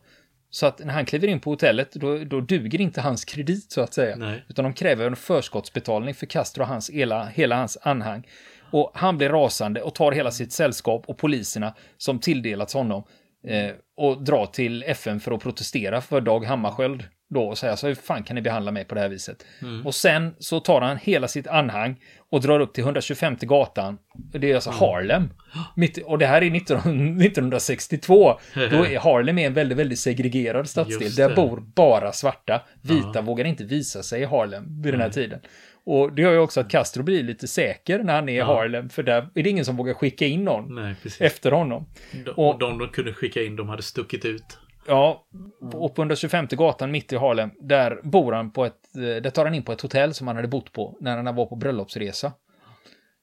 Så 0.50 0.66
att 0.66 0.80
när 0.86 0.94
han 0.94 1.06
kliver 1.06 1.28
in 1.28 1.40
på 1.40 1.50
hotellet, 1.50 1.92
då, 1.92 2.18
då 2.18 2.42
duger 2.42 2.82
inte 2.82 3.02
hans 3.02 3.26
kredit 3.26 3.72
så 3.72 3.82
att 3.82 3.94
säga. 3.94 4.16
Nej. 4.16 4.46
Utan 4.50 4.64
de 4.64 4.74
kräver 4.74 5.08
en 5.08 5.16
förskottsbetalning 5.16 6.14
för 6.16 6.26
Castro 6.26 6.62
och 6.62 6.68
hans, 6.68 6.90
hela, 6.90 7.26
hela 7.26 7.56
hans 7.56 7.78
anhang. 7.82 8.28
Och 8.72 8.92
han 8.94 9.18
blir 9.18 9.30
rasande 9.30 9.82
och 9.82 9.96
tar 9.96 10.12
hela 10.12 10.32
sitt 10.32 10.52
sällskap 10.52 11.04
och 11.08 11.18
poliserna 11.18 11.74
som 11.98 12.20
tilldelats 12.20 12.74
honom 12.74 13.04
eh, 13.48 13.72
och 13.98 14.24
drar 14.24 14.46
till 14.46 14.84
FN 14.84 15.20
för 15.20 15.32
att 15.32 15.42
protestera 15.42 16.02
för 16.02 16.22
Dag 16.22 16.46
Hammarskjöld 16.46 17.04
då 17.30 17.48
och 17.48 17.58
säga 17.58 17.78
så 17.78 17.88
hur 17.88 17.96
fan 17.96 18.24
kan 18.24 18.36
ni 18.36 18.42
behandla 18.42 18.72
mig 18.72 18.86
på 18.86 18.96
det 18.96 19.02
här 19.02 19.10
viset? 19.10 19.46
Och 19.86 19.96
sen 19.96 20.36
så 20.40 20.60
tar 20.60 20.82
han 20.82 20.98
hela 20.98 21.28
sitt 21.28 21.48
anhang 21.48 21.96
och 22.30 22.42
drar 22.42 22.60
upp 22.60 22.74
till 22.74 22.84
125 22.84 23.36
gatan. 23.42 23.98
Det 24.34 24.52
är 24.52 24.56
alltså 24.56 24.70
Harlem. 24.70 25.30
Mitt, 25.76 25.98
och 26.06 26.18
det 26.18 26.26
här 26.28 26.42
är 26.42 26.50
19, 26.50 26.78
1962. 27.22 28.40
Då 28.56 28.86
är 28.86 29.00
Harlem 29.00 29.38
en 29.38 29.54
väldigt, 29.54 29.78
väldigt 29.78 30.00
segregerad 30.00 30.70
stadsdel. 30.70 31.16
Där 31.16 31.36
bor 31.36 31.64
bara 31.76 32.12
svarta. 32.12 32.62
Vita 32.82 33.22
vågar 33.22 33.46
inte 33.46 33.64
visa 33.64 34.04
sig 34.04 34.22
i 34.22 34.26
Harlem 34.26 34.82
vid 34.82 34.94
den 34.94 35.02
här 35.02 35.10
tiden. 35.10 35.40
Och 35.86 36.14
det 36.14 36.22
gör 36.22 36.32
ju 36.32 36.40
också 36.40 36.60
att 36.60 36.70
Castro 36.70 37.04
blir 37.04 37.24
lite 37.24 37.48
säker 37.48 38.00
när 38.04 38.16
han 38.16 38.30
är 38.30 38.34
i 38.34 38.40
Harlem. 38.40 38.90
För 38.90 39.04
där 39.04 39.30
är 39.36 39.44
det 39.44 39.50
ingen 39.50 39.66
som 39.66 39.78
vågar 39.78 39.94
skicka 39.94 40.26
in 40.26 40.44
någon 40.44 40.76
Nej, 40.76 40.96
efter 41.20 41.52
honom. 41.52 41.86
De, 42.26 42.32
och- 42.32 42.54
och 42.54 42.60
de 42.60 42.78
de 42.80 42.88
kunde 42.90 43.14
skicka 43.14 43.44
in, 43.44 43.56
de 43.56 43.70
hade 43.70 43.84
stuckit 43.84 44.26
ut. 44.26 44.58
Ja, 44.88 45.28
och 45.74 45.96
på 45.96 46.02
125 46.02 46.48
gatan 46.52 46.92
mitt 46.92 47.14
i 47.14 47.18
Harlem, 47.18 47.50
där 47.60 48.00
bor 48.04 48.34
han 48.34 48.52
på 48.52 48.66
ett, 48.66 48.96
eh, 48.96 49.02
där 49.02 49.30
tar 49.30 49.46
han 49.46 49.54
in 49.54 49.64
på 49.64 49.72
ett 49.72 49.82
hotell 49.82 50.14
som 50.14 50.28
han 50.28 50.36
hade 50.36 50.48
bott 50.48 50.72
på 50.72 50.98
när 51.02 51.18
han 51.24 51.36
var 51.36 51.46
på 51.46 51.56
bröllopsresa. 51.56 52.32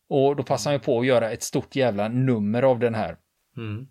Och 0.09 0.37
då 0.37 0.43
passar 0.43 0.71
han 0.71 0.75
ju 0.75 0.85
på 0.85 1.01
att 1.01 1.07
göra 1.07 1.31
ett 1.31 1.43
stort 1.43 1.77
jävla 1.77 2.09
nummer 2.09 2.63
av 2.63 2.79
den 2.79 2.95
här. 2.95 3.17
Mm. 3.57 3.87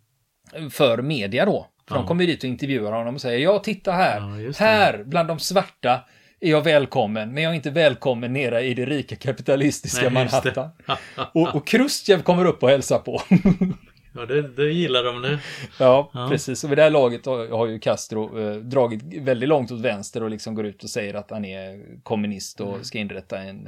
För 0.70 1.02
media 1.02 1.46
då. 1.46 1.68
För 1.88 1.96
de 1.96 2.02
Ja. 2.02 2.08
kommer 2.08 2.24
ju 2.24 2.32
dit 2.32 2.44
och 2.44 2.50
intervjuar 2.50 2.92
honom 2.92 3.16
och 3.16 3.22
säger 3.22 3.40
ja, 3.40 3.60
titta 3.60 3.92
här. 3.92 4.40
Ja, 4.40 4.52
här, 4.58 5.04
bland 5.04 5.28
de 5.28 5.40
svarta, 5.40 6.02
är 6.40 6.50
jag 6.50 6.62
välkommen. 6.62 7.34
Men 7.34 7.44
jag 7.44 7.52
är 7.52 7.56
inte 7.56 7.70
välkommen 7.70 8.34
nere 8.34 8.62
i 8.62 8.74
det 8.74 8.86
rika 8.86 9.16
kapitalistiska 9.16 10.02
Nej. 10.02 10.12
Manhattan. 10.12 10.70
Och, 11.34 11.56
och 11.56 11.68
Krustjev 11.68 12.22
kommer 12.22 12.46
upp 12.46 12.64
och 12.64 12.70
hälsar 12.70 13.00
på. 13.00 13.22
Ja, 14.16 14.26
det, 14.26 14.42
det 14.56 14.72
gillar 14.72 15.04
de 15.04 15.22
det. 15.22 15.40
Ja, 15.80 16.12
Ja. 16.14 16.28
precis. 16.32 16.64
Och 16.64 16.72
vid 16.72 16.78
det 16.78 16.82
här 16.84 16.90
laget 16.90 17.26
har, 17.26 17.48
har 17.48 17.68
ju 17.68 17.80
Castro 17.80 18.40
eh, 18.40 18.56
dragit 18.56 19.04
väldigt 19.04 19.50
långt 19.50 19.72
åt 19.72 19.80
vänster 19.82 20.24
och 20.24 20.30
liksom 20.30 20.56
går 20.56 20.66
ut 20.66 20.84
och 20.84 20.90
säger 20.90 21.14
att 21.14 21.32
han 21.32 21.46
är 21.46 22.00
kommunist 22.04 22.60
och 22.62 22.70
Mm. 22.74 22.84
ska 22.84 22.98
inrätta 22.98 23.40
en... 23.40 23.68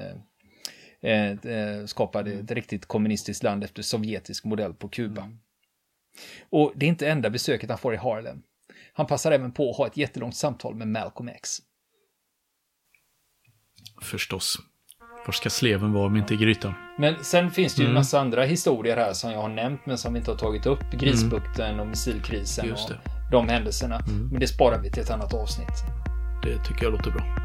Eh, 1.01 1.31
eh, 1.31 1.85
skapa 1.85 2.19
Mm. 2.21 2.39
ett 2.39 2.51
riktigt 2.51 2.85
kommunistiskt 2.85 3.43
land 3.43 3.63
efter 3.63 3.81
sovjetisk 3.81 4.43
modell 4.45 4.73
på 4.73 4.89
Kuba. 4.89 5.21
Mm. 5.21 5.39
Och 6.49 6.73
det 6.75 6.85
är 6.85 6.89
inte 6.89 7.07
enda 7.09 7.29
besöket 7.29 7.69
han 7.69 7.79
får 7.79 7.93
i 7.93 7.97
Harlem. 7.97 8.41
Han 8.93 9.05
passar 9.07 9.31
även 9.31 9.51
på 9.51 9.71
att 9.71 9.77
ha 9.77 9.87
ett 9.87 9.97
jättelångt 9.97 10.35
samtal 10.35 10.75
med 10.75 10.87
Malcolm 10.87 11.29
X. 11.29 11.49
Förstås. 14.01 14.57
Var 15.25 15.31
ska 15.31 15.49
sleven 15.49 15.93
vara 15.93 16.05
om 16.05 16.15
inte 16.15 16.33
i 16.33 16.37
grytan? 16.37 16.73
Men 16.97 17.15
sen 17.23 17.51
finns 17.51 17.75
det 17.75 17.81
ju 17.81 17.85
en 17.85 17.89
Mm. 17.91 17.99
massa 17.99 18.19
andra 18.19 18.43
historier 18.43 18.97
här 18.97 19.13
som 19.13 19.31
jag 19.31 19.41
har 19.41 19.49
nämnt 19.49 19.81
men 19.85 19.97
som 19.97 20.13
vi 20.13 20.19
inte 20.19 20.31
har 20.31 20.37
tagit 20.37 20.65
upp. 20.65 20.91
Grisbukten 20.91 21.79
och 21.79 21.87
missilkrisen 21.87 22.65
Just 22.67 22.89
och 22.89 22.95
de 23.31 23.49
händelserna. 23.49 23.95
Mm. 23.95 24.27
Men 24.31 24.39
det 24.39 24.47
sparar 24.47 24.79
vi 24.81 24.91
till 24.91 25.03
ett 25.03 25.11
annat 25.11 25.33
avsnitt. 25.33 25.83
Det 26.43 26.63
tycker 26.63 26.83
jag 26.83 26.91
låter 26.91 27.11
bra. 27.11 27.44